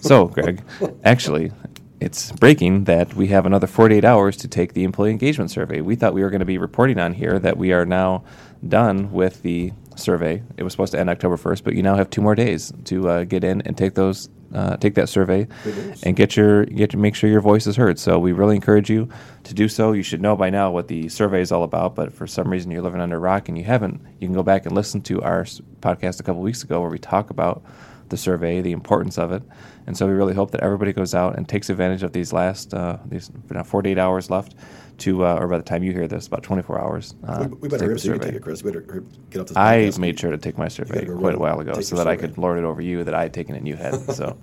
So, 0.00 0.26
Greg, 0.26 0.62
actually, 1.04 1.52
it's 2.00 2.32
breaking 2.32 2.84
that 2.84 3.14
we 3.14 3.26
have 3.28 3.44
another 3.44 3.66
48 3.66 4.04
hours 4.06 4.38
to 4.38 4.48
take 4.48 4.72
the 4.72 4.84
employee 4.84 5.10
engagement 5.10 5.50
survey. 5.50 5.82
We 5.82 5.96
thought 5.96 6.14
we 6.14 6.22
were 6.22 6.30
going 6.30 6.40
to 6.40 6.46
be 6.46 6.56
reporting 6.58 6.98
on 6.98 7.12
here 7.12 7.38
that 7.38 7.58
we 7.58 7.72
are 7.74 7.84
now 7.84 8.24
done 8.66 9.12
with 9.12 9.42
the 9.42 9.72
survey. 9.96 10.42
It 10.56 10.62
was 10.62 10.72
supposed 10.72 10.92
to 10.92 11.00
end 11.00 11.10
October 11.10 11.36
1st, 11.36 11.64
but 11.64 11.74
you 11.74 11.82
now 11.82 11.96
have 11.96 12.10
two 12.10 12.20
more 12.20 12.34
days 12.34 12.72
to 12.84 13.08
uh, 13.08 13.24
get 13.24 13.44
in 13.44 13.62
and 13.62 13.76
take 13.76 13.94
those 13.94 14.28
uh, 14.54 14.76
take 14.76 14.94
that 14.94 15.08
survey 15.08 15.48
and 16.02 16.14
get 16.14 16.36
your 16.36 16.66
get 16.66 16.90
to 16.90 16.98
make 16.98 17.14
sure 17.14 17.30
your 17.30 17.40
voice 17.40 17.66
is 17.66 17.76
heard. 17.76 17.98
So 17.98 18.18
we 18.18 18.32
really 18.32 18.54
encourage 18.54 18.90
you 18.90 19.08
to 19.44 19.54
do 19.54 19.68
so. 19.68 19.92
You 19.92 20.02
should 20.02 20.20
know 20.20 20.36
by 20.36 20.50
now 20.50 20.70
what 20.70 20.88
the 20.88 21.08
survey 21.08 21.40
is 21.40 21.52
all 21.52 21.62
about, 21.62 21.94
but 21.94 22.12
for 22.12 22.26
some 22.26 22.50
reason 22.50 22.70
you're 22.70 22.82
living 22.82 23.00
under 23.00 23.16
a 23.16 23.18
rock 23.18 23.48
and 23.48 23.56
you 23.56 23.64
haven't, 23.64 24.02
you 24.20 24.28
can 24.28 24.34
go 24.34 24.42
back 24.42 24.66
and 24.66 24.74
listen 24.74 25.00
to 25.02 25.22
our 25.22 25.44
podcast 25.80 26.20
a 26.20 26.22
couple 26.22 26.42
weeks 26.42 26.62
ago 26.62 26.80
where 26.80 26.90
we 26.90 26.98
talk 26.98 27.30
about 27.30 27.62
the 28.12 28.16
survey, 28.16 28.60
the 28.60 28.70
importance 28.70 29.18
of 29.18 29.32
it, 29.32 29.42
and 29.88 29.96
so 29.96 30.06
we 30.06 30.12
really 30.12 30.34
hope 30.34 30.52
that 30.52 30.60
everybody 30.60 30.92
goes 30.92 31.14
out 31.14 31.36
and 31.36 31.48
takes 31.48 31.68
advantage 31.68 32.04
of 32.04 32.12
these 32.12 32.32
last 32.32 32.72
uh, 32.72 32.98
these 33.06 33.32
now 33.50 33.64
48 33.64 33.98
hours 33.98 34.30
left 34.30 34.54
to, 34.98 35.24
uh, 35.24 35.36
or 35.36 35.48
by 35.48 35.56
the 35.56 35.64
time 35.64 35.82
you 35.82 35.92
hear 35.92 36.06
this, 36.06 36.26
about 36.26 36.42
24 36.42 36.80
hours. 36.80 37.14
Uh, 37.26 37.48
we, 37.50 37.56
we 37.56 37.68
better 37.68 37.78
take 37.78 37.88
the 37.88 37.94
up 37.94 38.00
so 38.00 38.06
you 38.06 38.12
can 38.12 38.20
survey. 38.20 38.26
take 38.26 38.34
it, 38.36 38.42
Chris. 38.42 38.62
We 38.62 38.70
better 38.70 39.04
get 39.30 39.40
up 39.40 39.46
to 39.48 39.54
this 39.54 39.96
I 39.96 40.00
made 40.00 40.18
sure 40.18 40.30
to 40.30 40.38
take 40.38 40.58
my 40.58 40.68
survey 40.68 41.04
go 41.04 41.18
quite 41.18 41.34
a 41.34 41.38
while 41.38 41.60
ago 41.60 41.80
so 41.80 41.96
that 41.96 42.06
I 42.06 42.16
could 42.16 42.38
lord 42.38 42.58
it 42.58 42.64
over 42.64 42.80
you 42.80 43.02
that 43.04 43.14
I 43.14 43.22
had 43.22 43.34
taken 43.34 43.54
it 43.54 43.58
and 43.58 43.68
you 43.68 43.76
had. 43.76 43.92
So, 44.12 44.36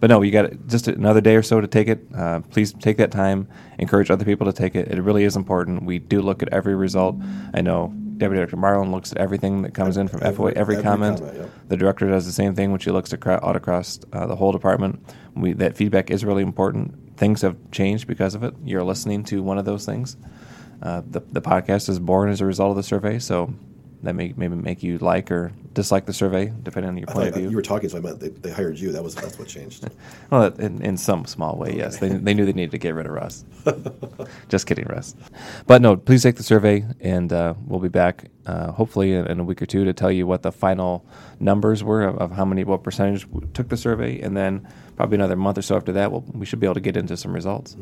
but 0.00 0.10
no, 0.10 0.22
you 0.22 0.30
got 0.30 0.66
just 0.68 0.86
another 0.86 1.20
day 1.20 1.34
or 1.34 1.42
so 1.42 1.60
to 1.60 1.66
take 1.66 1.88
it. 1.88 2.06
Uh, 2.14 2.40
please 2.40 2.72
take 2.72 2.98
that 2.98 3.10
time. 3.10 3.48
Encourage 3.78 4.10
other 4.10 4.24
people 4.24 4.46
to 4.46 4.52
take 4.52 4.76
it. 4.76 4.88
It 4.88 5.00
really 5.02 5.24
is 5.24 5.34
important. 5.34 5.84
We 5.84 5.98
do 5.98 6.22
look 6.22 6.40
at 6.42 6.48
every 6.50 6.76
result. 6.76 7.16
I 7.52 7.62
know 7.62 7.92
Deputy 8.18 8.36
Director 8.38 8.56
Marlan 8.56 8.90
looks 8.90 9.12
at 9.12 9.18
everything 9.18 9.62
that 9.62 9.72
comes 9.74 9.96
in 9.96 10.08
from 10.08 10.22
Every- 10.22 10.52
FOA, 10.52 10.52
every, 10.56 10.74
every 10.76 10.82
comment. 10.84 11.18
comment, 11.18 11.36
yep. 11.36 11.50
The 11.68 11.76
director 11.76 12.08
does 12.08 12.26
the 12.26 12.32
same 12.32 12.54
thing 12.54 12.70
when 12.70 12.80
she 12.80 12.90
looks 12.90 13.12
across, 13.12 13.42
out 13.42 13.56
across 13.56 14.00
uh, 14.12 14.26
the 14.26 14.36
whole 14.36 14.52
department. 14.52 15.00
We, 15.34 15.52
that 15.54 15.76
feedback 15.76 16.10
is 16.10 16.24
really 16.24 16.42
important. 16.42 17.16
Things 17.16 17.42
have 17.42 17.56
changed 17.70 18.06
because 18.06 18.34
of 18.34 18.42
it. 18.44 18.54
You're 18.64 18.84
listening 18.84 19.24
to 19.24 19.42
one 19.42 19.58
of 19.58 19.64
those 19.64 19.86
things. 19.86 20.16
Uh, 20.82 21.02
the, 21.08 21.20
the 21.32 21.40
podcast 21.42 21.88
is 21.88 21.98
born 21.98 22.28
as 22.30 22.40
a 22.40 22.46
result 22.46 22.70
of 22.70 22.76
the 22.76 22.82
survey, 22.82 23.18
so 23.18 23.52
that 24.02 24.14
may 24.14 24.32
maybe 24.36 24.54
make 24.54 24.82
you 24.82 24.98
like 24.98 25.30
or 25.30 25.52
dislike 25.72 26.06
the 26.06 26.12
survey, 26.12 26.52
depending 26.62 26.88
on 26.90 26.96
your 26.96 27.10
I 27.10 27.12
point 27.12 27.28
of 27.28 27.34
that 27.34 27.40
view. 27.40 27.50
you 27.50 27.56
were 27.56 27.62
talking, 27.62 27.88
so 27.88 27.98
I 27.98 28.00
meant 28.00 28.20
they, 28.20 28.28
they 28.28 28.50
hired 28.50 28.78
you. 28.78 28.92
That 28.92 29.02
was 29.02 29.14
that's 29.14 29.38
what 29.38 29.48
changed. 29.48 29.88
Well, 30.30 30.52
in, 30.54 30.82
in 30.82 30.98
some 30.98 31.24
small 31.24 31.56
way, 31.56 31.74
yes. 31.74 31.98
They, 31.98 32.08
they 32.10 32.34
knew 32.34 32.44
they 32.44 32.52
needed 32.52 32.72
to 32.72 32.78
get 32.78 32.94
rid 32.94 33.06
of 33.06 33.12
Russ. 33.12 33.46
Just 34.48 34.66
kidding, 34.66 34.84
Russ. 34.84 35.14
But 35.66 35.80
no, 35.80 35.96
please 35.96 36.22
take 36.22 36.36
the 36.36 36.42
survey, 36.42 36.84
and 37.00 37.32
uh, 37.32 37.54
we'll 37.66 37.80
be 37.80 37.88
back 37.88 38.26
uh, 38.44 38.72
hopefully 38.72 39.14
in, 39.14 39.26
in 39.26 39.40
a 39.40 39.44
week 39.44 39.62
or 39.62 39.66
two 39.66 39.84
to 39.84 39.92
tell 39.94 40.12
you 40.12 40.26
what 40.26 40.42
the 40.42 40.52
final 40.52 41.04
numbers 41.40 41.82
were 41.82 42.02
of, 42.02 42.18
of 42.18 42.32
how 42.32 42.44
many, 42.44 42.64
what 42.64 42.82
percentage 42.82 43.26
took 43.54 43.68
the 43.68 43.76
survey, 43.76 44.20
and 44.20 44.36
then 44.36 44.68
probably 44.96 45.14
another 45.14 45.36
month 45.36 45.56
or 45.56 45.62
so 45.62 45.76
after 45.76 45.92
that, 45.92 46.12
we'll, 46.12 46.24
we 46.32 46.44
should 46.44 46.60
be 46.60 46.66
able 46.66 46.74
to 46.74 46.80
get 46.80 46.96
into 46.96 47.16
some 47.16 47.32
results. 47.32 47.76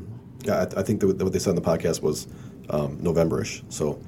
Yeah, 0.45 0.67
I, 0.77 0.81
I 0.81 0.83
think 0.83 1.01
that 1.01 1.23
what 1.23 1.33
they 1.33 1.38
said 1.38 1.51
on 1.51 1.57
the 1.57 1.62
podcast 1.62 2.03
was 2.03 2.29
um, 2.71 2.99
Novemberish. 2.99 3.62
So, 3.73 3.99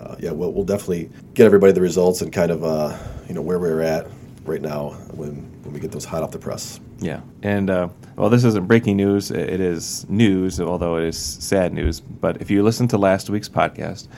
uh, 0.00 0.16
yeah, 0.18 0.30
we'll, 0.30 0.52
we'll 0.52 0.64
definitely 0.64 1.10
get 1.34 1.46
everybody 1.46 1.72
the 1.72 1.80
results 1.80 2.22
and 2.22 2.32
kind 2.32 2.50
of 2.50 2.64
uh, 2.64 2.96
you 3.28 3.34
know 3.34 3.42
where 3.42 3.58
we're 3.58 3.82
at 3.82 4.06
right 4.44 4.62
now 4.62 4.90
when 5.12 5.34
when 5.62 5.72
we 5.72 5.80
get 5.80 5.92
those 5.92 6.04
hot 6.04 6.22
off 6.22 6.30
the 6.30 6.38
press. 6.38 6.80
Yeah, 6.98 7.20
and 7.42 7.70
uh, 7.70 7.88
well, 8.16 8.30
this 8.30 8.44
isn't 8.44 8.66
breaking 8.66 8.96
news. 8.96 9.30
It 9.30 9.60
is 9.60 10.08
news, 10.08 10.60
although 10.60 10.96
it 10.96 11.04
is 11.04 11.18
sad 11.18 11.72
news. 11.72 12.00
But 12.00 12.40
if 12.40 12.50
you 12.50 12.62
listen 12.62 12.88
to 12.88 12.98
last 12.98 13.30
week's 13.30 13.48
podcast, 13.48 14.08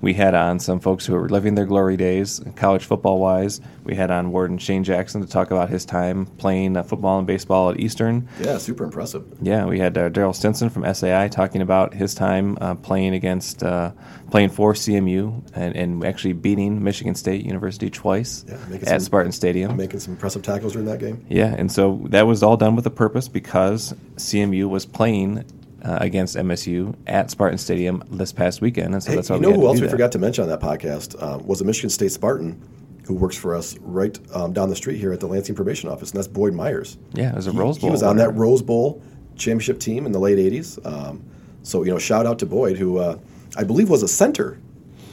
we 0.00 0.14
had 0.14 0.34
on 0.34 0.58
some 0.60 0.80
folks 0.80 1.06
who 1.06 1.14
were 1.14 1.28
living 1.28 1.54
their 1.54 1.66
glory 1.66 1.96
days, 1.96 2.40
college 2.56 2.84
football 2.84 3.18
wise. 3.18 3.60
We 3.84 3.94
had 3.94 4.10
on 4.10 4.30
Warden 4.32 4.58
Shane 4.58 4.84
Jackson 4.84 5.20
to 5.22 5.26
talk 5.26 5.50
about 5.50 5.70
his 5.70 5.84
time 5.84 6.26
playing 6.26 6.76
uh, 6.76 6.82
football 6.82 7.18
and 7.18 7.26
baseball 7.26 7.70
at 7.70 7.80
Eastern. 7.80 8.28
Yeah, 8.40 8.58
super 8.58 8.84
impressive. 8.84 9.24
Yeah, 9.40 9.64
we 9.64 9.78
had 9.78 9.96
uh, 9.96 10.10
Daryl 10.10 10.34
Stinson 10.34 10.68
from 10.70 10.84
SAI 10.94 11.28
talking 11.28 11.62
about 11.62 11.94
his 11.94 12.14
time 12.14 12.58
uh, 12.60 12.74
playing 12.74 13.14
against, 13.14 13.62
uh, 13.62 13.92
playing 14.30 14.50
for 14.50 14.74
CMU 14.74 15.42
and, 15.54 15.74
and 15.74 16.04
actually 16.04 16.34
beating 16.34 16.82
Michigan 16.84 17.14
State 17.14 17.44
University 17.44 17.88
twice 17.90 18.44
Yeah, 18.46 18.56
at 18.82 18.88
some- 18.88 19.00
Spartan 19.00 19.32
Stadium. 19.32 19.76
Making 19.76 20.00
some 20.00 20.12
impressive 20.14 20.42
tackles 20.42 20.72
during 20.74 20.86
that 20.86 20.98
game. 21.00 21.24
Yeah, 21.28 21.54
and 21.56 21.72
so 21.72 22.02
that 22.10 22.26
was 22.26 22.42
all 22.42 22.56
done 22.58 22.76
with 22.76 22.86
a 22.86 22.90
purpose 22.90 23.26
because 23.28 23.94
CMU 24.16 24.68
was 24.68 24.84
playing 24.84 25.44
uh, 25.84 25.98
against 26.00 26.36
MSU 26.36 26.94
at 27.06 27.30
Spartan 27.30 27.58
Stadium 27.58 28.02
this 28.10 28.32
past 28.32 28.60
weekend, 28.60 28.94
and 28.94 29.02
so 29.02 29.10
Hey, 29.10 29.16
that's 29.16 29.30
why 29.30 29.36
you 29.36 29.42
we 29.42 29.48
know 29.48 29.54
who 29.60 29.66
else 29.66 29.76
we 29.80 29.86
that. 29.86 29.90
forgot 29.90 30.12
to 30.12 30.18
mention 30.18 30.42
on 30.42 30.48
that 30.50 30.60
podcast 30.60 31.14
uh, 31.22 31.38
was 31.38 31.60
a 31.60 31.64
Michigan 31.64 31.90
State 31.90 32.12
Spartan 32.12 32.60
who 33.06 33.14
works 33.14 33.36
for 33.36 33.54
us 33.54 33.78
right 33.80 34.18
um, 34.34 34.52
down 34.52 34.68
the 34.68 34.76
street 34.76 34.98
here 34.98 35.12
at 35.12 35.20
the 35.20 35.26
Lansing 35.26 35.54
Probation 35.54 35.88
Office, 35.88 36.10
and 36.10 36.18
that's 36.18 36.28
Boyd 36.28 36.52
Myers. 36.54 36.98
Yeah, 37.14 37.30
it 37.30 37.36
was 37.36 37.46
a 37.46 37.52
He- 37.52 37.58
Rose 37.58 37.78
Bowl. 37.78 37.88
He 37.88 37.92
was 37.92 38.02
on 38.02 38.16
that. 38.18 38.34
Rose 38.34 38.60
Bowl 38.62 39.02
championship 39.36 39.78
team 39.78 40.04
in 40.04 40.12
the 40.12 40.18
late 40.18 40.38
'80s. 40.38 40.84
Um, 40.84 41.22
so 41.62 41.84
you 41.84 41.90
know, 41.90 41.98
shout 41.98 42.26
out 42.26 42.38
to 42.40 42.46
Boyd, 42.46 42.76
who 42.76 42.98
uh, 42.98 43.16
I 43.56 43.64
believe 43.64 43.88
was 43.88 44.02
a 44.02 44.08
center. 44.08 44.58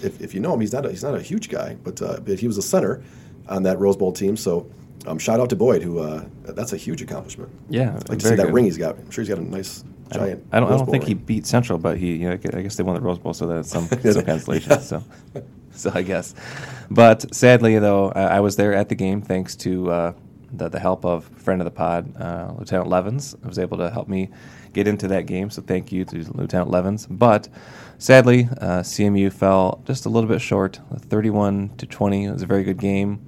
If, 0.01 0.19
if 0.21 0.33
you 0.33 0.39
know 0.41 0.53
him, 0.53 0.59
he's 0.61 0.73
not 0.73 0.85
a, 0.85 0.89
he's 0.89 1.03
not 1.03 1.15
a 1.15 1.21
huge 1.21 1.49
guy, 1.49 1.77
but 1.83 2.01
uh, 2.01 2.19
but 2.21 2.39
he 2.39 2.47
was 2.47 2.57
a 2.57 2.61
center 2.61 3.01
on 3.47 3.63
that 3.63 3.79
Rose 3.79 3.95
Bowl 3.97 4.11
team. 4.11 4.35
So 4.35 4.69
um, 5.07 5.17
shout 5.19 5.39
out 5.39 5.49
to 5.51 5.55
Boyd, 5.55 5.81
who 5.83 5.99
uh, 5.99 6.25
that's 6.43 6.73
a 6.73 6.77
huge 6.77 7.01
accomplishment. 7.01 7.49
Yeah, 7.69 7.95
I'd 7.95 8.09
like 8.09 8.19
to 8.19 8.27
see 8.27 8.35
that 8.35 8.45
good. 8.47 8.53
ring 8.53 8.65
he's 8.65 8.77
got. 8.77 8.97
I'm 8.97 9.09
sure 9.11 9.21
he's 9.23 9.29
got 9.29 9.37
a 9.37 9.43
nice 9.43 9.83
I 10.11 10.17
don't, 10.17 10.27
giant. 10.27 10.47
I 10.51 10.59
don't, 10.59 10.71
I 10.71 10.77
don't 10.77 10.89
think 10.89 11.05
he 11.05 11.13
beat 11.13 11.45
Central, 11.45 11.77
but 11.79 11.97
he, 11.97 12.15
you 12.15 12.29
know, 12.29 12.33
I 12.33 12.61
guess 12.61 12.75
they 12.75 12.83
won 12.83 12.95
the 12.95 13.01
Rose 13.01 13.19
Bowl, 13.19 13.33
so 13.33 13.47
that's 13.47 13.69
some, 13.69 13.87
some 14.03 14.25
consolation. 14.25 14.79
So, 14.81 15.03
so 15.71 15.91
I 15.93 16.01
guess. 16.03 16.35
But 16.89 17.33
sadly, 17.33 17.79
though, 17.79 18.11
I, 18.11 18.37
I 18.37 18.39
was 18.39 18.55
there 18.55 18.73
at 18.73 18.89
the 18.89 18.95
game 18.95 19.21
thanks 19.21 19.55
to 19.57 19.91
uh, 19.91 20.13
the, 20.51 20.69
the 20.69 20.79
help 20.79 21.05
of 21.05 21.25
friend 21.25 21.61
of 21.61 21.65
the 21.65 21.71
pod, 21.71 22.15
uh, 22.19 22.53
Lieutenant 22.57 22.89
Levins, 22.89 23.35
who 23.41 23.47
was 23.47 23.59
able 23.59 23.77
to 23.77 23.89
help 23.89 24.07
me 24.07 24.29
get 24.73 24.87
into 24.87 25.07
that 25.07 25.25
game. 25.25 25.49
So 25.49 25.61
thank 25.61 25.91
you 25.91 26.05
to 26.05 26.17
Lieutenant 26.33 26.69
Levins. 26.69 27.07
But 27.07 27.47
sadly, 27.97 28.47
uh, 28.61 28.81
CMU 28.81 29.31
fell 29.31 29.81
just 29.85 30.05
a 30.05 30.09
little 30.09 30.29
bit 30.29 30.41
short, 30.41 30.79
31 30.97 31.69
to 31.77 31.85
20. 31.85 32.25
It 32.25 32.31
was 32.31 32.41
a 32.41 32.45
very 32.45 32.63
good 32.63 32.77
game, 32.77 33.25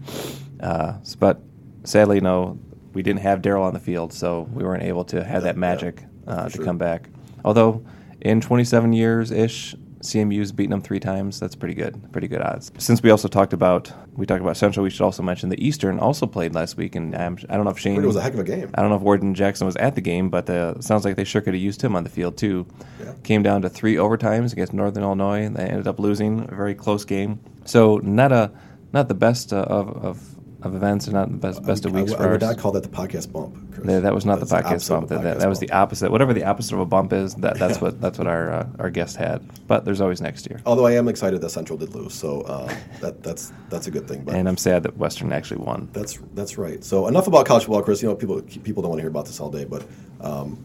uh, 0.60 0.94
but 1.20 1.42
sadly, 1.84 2.20
no, 2.22 2.60
we 2.94 3.02
didn't 3.02 3.22
have 3.22 3.42
Daryl 3.42 3.62
on 3.64 3.74
the 3.74 3.80
field, 3.80 4.14
so 4.14 4.42
we 4.54 4.64
weren't 4.64 4.84
able 4.84 5.06
to 5.06 5.24
have 5.24 5.44
Yeah, 5.44 5.52
that 5.52 5.58
magic 5.58 6.02
yeah, 6.02 6.08
uh, 6.28 6.44
for 6.44 6.50
to 6.50 6.56
sure. 6.58 6.66
come 6.66 6.78
back. 6.78 7.10
Although 7.46 7.84
in 8.22 8.42
27 8.42 8.94
years 8.94 9.32
ish, 9.32 9.76
CMU's 10.02 10.52
beaten 10.52 10.72
them 10.72 10.82
three 10.82 11.00
times. 11.00 11.40
That's 11.40 11.56
pretty 11.56 11.74
good. 11.74 12.12
Pretty 12.12 12.28
good 12.28 12.42
odds. 12.42 12.72
Since 12.78 13.02
we 13.02 13.10
also 13.10 13.28
talked 13.28 13.54
about 13.54 13.92
we 14.16 14.26
talked 14.26 14.42
about 14.42 14.58
Central, 14.58 14.84
we 14.84 14.90
should 14.90 15.02
also 15.02 15.22
mention 15.24 15.50
the 15.50 15.64
Eastern 15.66 16.00
also 16.00 16.26
played 16.26 16.56
last 16.56 16.78
week, 16.78 16.96
and 16.96 17.16
I'm, 17.16 17.38
I 17.50 17.56
don't 17.56 17.66
know 17.66 17.72
if 17.72 17.80
Shane. 17.80 18.02
It 18.02 18.06
was 18.06 18.16
a 18.16 18.22
heck 18.22 18.34
of 18.34 18.40
a 18.40 18.44
game. 18.44 18.72
I 18.74 18.82
don't 18.82 18.90
know 18.90 18.96
if 18.96 19.02
Warden 19.02 19.34
Jackson 19.34 19.66
was 19.66 19.76
at 19.78 19.96
the 19.96 20.02
game, 20.02 20.30
but 20.30 20.50
uh, 20.50 20.80
sounds 20.82 21.06
like 21.06 21.16
they 21.16 21.24
sure 21.24 21.42
could 21.42 21.54
have 21.54 21.62
used 21.62 21.82
him 21.84 21.96
on 21.96 22.04
the 22.04 22.10
field 22.10 22.38
too. 22.38 22.68
Yeah. 23.00 23.14
Came 23.24 23.44
down 23.44 23.62
to 23.64 23.70
three 23.70 23.96
overtimes 23.96 24.54
against 24.54 24.74
Northern 24.74 25.04
Illinois. 25.04 25.44
and 25.44 25.56
They 25.56 25.66
ended 25.66 25.88
up 25.88 26.00
losing 26.00 26.48
a 26.50 26.56
very 26.56 26.76
close 26.76 27.06
game. 27.06 27.40
So 27.66 27.98
not 27.98 28.32
a 28.32 28.52
not 28.94 29.08
the 29.08 29.14
best 29.14 29.54
uh, 29.54 29.66
of, 29.68 30.04
of 30.04 30.37
of 30.68 30.76
events, 30.76 31.06
and 31.06 31.14
not 31.16 31.30
the 31.30 31.38
best 31.38 31.64
best 31.64 31.86
of 31.86 31.96
I, 31.96 32.00
weeks 32.02 32.12
I 32.14 32.18
for 32.18 32.24
would 32.32 32.44
ours. 32.44 32.56
not 32.56 32.58
call 32.62 32.72
that 32.74 32.84
the 32.84 32.90
podcast 32.90 33.32
bump. 33.32 33.74
Chris. 33.74 33.88
Yeah, 33.88 34.00
that 34.02 34.14
was 34.14 34.26
not 34.26 34.40
That's 34.40 34.52
the 34.52 34.58
podcast 34.58 34.84
of 34.84 34.90
bump. 34.90 35.12
a 35.12 35.16
That, 35.16 35.24
that, 35.24 35.38
podcast 35.38 35.40
that 35.40 35.50
was 35.50 35.60
the 35.60 35.72
opposite. 35.72 36.12
Whatever 36.12 36.34
the 36.34 36.44
opposite 36.44 36.74
of 36.74 36.80
a 36.80 36.86
bump 36.86 37.14
is, 37.14 37.36
that, 37.36 37.58
that's 37.58 37.82
what 37.82 38.00
that's 38.02 38.18
what 38.18 38.28
our 38.28 38.52
uh, 38.52 38.68
our 38.80 38.90
guest 38.90 39.18
had. 39.18 39.42
But 39.68 39.86
there's 39.86 40.02
always 40.02 40.22
next 40.22 40.50
year. 40.50 40.62
Although 40.66 40.86
I 40.86 40.94
am 40.94 41.08
excited 41.08 41.42
that 41.42 41.50
Central 41.50 41.78
did 41.78 41.96
lose, 41.96 42.14
so 42.14 42.42
uh, 42.42 42.74
that 43.02 43.24
that's 43.24 43.52
that's 43.70 43.88
a 43.88 43.92
good 43.92 44.08
thing. 44.08 44.24
But 44.24 44.36
And 44.36 44.48
I'm 44.48 44.58
sad 44.58 44.84
that 44.84 44.98
Western 44.98 45.34
actually 45.34 45.62
won. 45.62 45.90
That's 45.94 46.20
that's 46.36 46.58
right. 46.58 46.84
So 46.84 47.08
enough 47.08 47.28
about 47.28 47.46
college 47.46 47.64
football, 47.64 47.82
Chris. 47.82 48.02
You 48.02 48.10
know, 48.10 48.16
people 48.16 48.42
people 48.42 48.82
don't 48.84 48.90
want 48.90 49.00
to 49.00 49.04
hear 49.04 49.10
about 49.12 49.26
this 49.26 49.40
all 49.40 49.50
day, 49.50 49.66
but 49.66 49.86
um, 50.22 50.58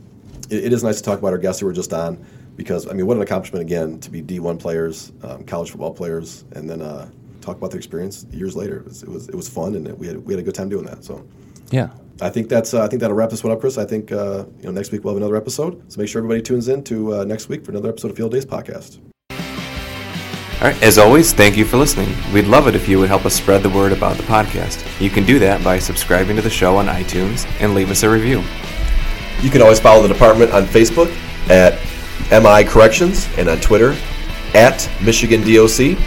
it, 0.51 0.65
it 0.65 0.73
is 0.73 0.83
nice 0.85 0.99
to 0.99 1.03
talk 1.03 1.19
about 1.19 1.33
our 1.33 1.39
guests 1.39 1.61
who 1.61 1.67
were 1.67 1.73
just 1.73 1.93
on 1.93 2.25
because 2.57 2.89
I 2.89 2.93
mean, 2.93 3.07
what 3.07 3.17
an 3.17 3.23
accomplishment 3.23 3.63
again 3.63 3.99
to 4.01 4.11
be 4.11 4.23
D1 4.23 4.59
players, 4.59 5.13
um, 5.23 5.45
college 5.45 5.71
football 5.71 5.93
players, 5.93 6.45
and 6.53 6.69
then 6.69 6.83
uh, 6.83 7.09
talk 7.43 7.57
about 7.57 7.71
their 7.71 7.79
experience 7.79 8.27
years 8.31 8.57
later. 8.57 8.79
It 8.79 8.85
was 8.85 9.03
it 9.03 9.09
was, 9.09 9.29
it 9.29 9.35
was 9.35 9.49
fun, 9.49 9.75
and 9.75 9.99
we 9.99 10.07
had 10.07 10.25
we 10.25 10.33
had 10.33 10.41
a 10.41 10.43
good 10.43 10.55
time 10.55 10.69
doing 10.69 10.87
that. 10.87 11.05
So 11.05 11.27
Yeah, 11.71 11.91
I 12.21 12.31
think 12.31 12.49
that's 12.49 12.75
uh, 12.75 12.83
I 12.83 12.89
think 12.89 13.01
that'll 13.01 13.17
wrap 13.17 13.31
this 13.31 13.45
one 13.45 13.53
up, 13.53 13.61
Chris. 13.61 13.79
I 13.79 13.85
think 13.85 14.13
uh, 14.13 14.45
you 14.59 14.65
know 14.65 14.71
next 14.71 14.93
week 14.93 15.05
we'll 15.05 15.15
have 15.15 15.23
another 15.23 15.37
episode. 15.37 15.83
So 15.93 16.01
make 16.01 16.09
sure 16.09 16.21
everybody 16.21 16.43
tunes 16.43 16.69
in 16.69 16.83
to 16.85 17.15
uh, 17.15 17.25
next 17.25 17.49
week 17.49 17.65
for 17.65 17.73
another 17.73 17.89
episode 17.89 18.11
of 18.11 18.17
Field 18.17 18.33
Days 18.33 18.47
podcast. 18.47 19.01
All 20.61 20.69
right, 20.69 20.81
as 20.81 20.97
always, 20.97 21.33
thank 21.33 21.57
you 21.57 21.65
for 21.65 21.77
listening. 21.77 22.15
We'd 22.33 22.47
love 22.47 22.69
it 22.69 22.77
if 22.77 22.89
you 22.89 23.01
would 23.01 23.09
help 23.09 23.27
us 23.27 23.35
spread 23.35 23.65
the 23.65 23.71
word 23.71 23.91
about 23.91 24.17
the 24.17 24.23
podcast. 24.23 24.85
You 25.01 25.11
can 25.11 25.27
do 25.27 25.41
that 25.41 25.65
by 25.65 25.81
subscribing 25.81 26.37
to 26.37 26.43
the 26.43 26.51
show 26.51 26.77
on 26.77 26.87
iTunes 26.87 27.49
and 27.61 27.75
leave 27.75 27.91
us 27.91 28.05
a 28.05 28.09
review. 28.09 28.45
You 29.41 29.51
can 29.51 29.61
always 29.61 29.81
follow 29.81 30.03
the 30.03 30.13
department 30.13 30.53
on 30.53 30.63
Facebook 30.67 31.13
at 31.51 31.81
MI 32.31 32.63
Corrections 32.63 33.29
and 33.37 33.49
on 33.49 33.59
Twitter 33.59 33.97
at 34.55 34.89
Michigan 35.03 35.41
DOC, 35.41 35.99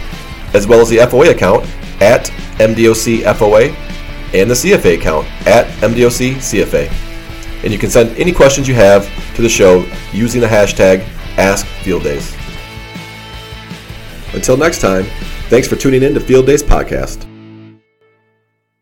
as 0.56 0.66
well 0.66 0.80
as 0.80 0.88
the 0.88 0.96
FOA 0.98 1.30
account 1.30 1.64
at 2.00 2.26
MDOC 2.58 3.22
FOA 3.34 3.74
and 4.34 4.50
the 4.50 4.54
CFA 4.54 4.98
account 4.98 5.26
at 5.46 5.66
MDOC 5.80 6.36
CFA. 6.36 6.90
And 7.62 7.72
you 7.72 7.78
can 7.78 7.90
send 7.90 8.16
any 8.16 8.32
questions 8.32 8.66
you 8.66 8.74
have 8.74 9.06
to 9.34 9.42
the 9.42 9.48
show 9.48 9.86
using 10.12 10.40
the 10.40 10.46
hashtag 10.46 11.04
AskFieldDays. 11.36 12.34
Until 14.34 14.56
next 14.56 14.80
time, 14.80 15.04
thanks 15.48 15.68
for 15.68 15.76
tuning 15.76 16.02
in 16.02 16.14
to 16.14 16.20
Field 16.20 16.46
Days 16.46 16.62
Podcast. 16.62 17.35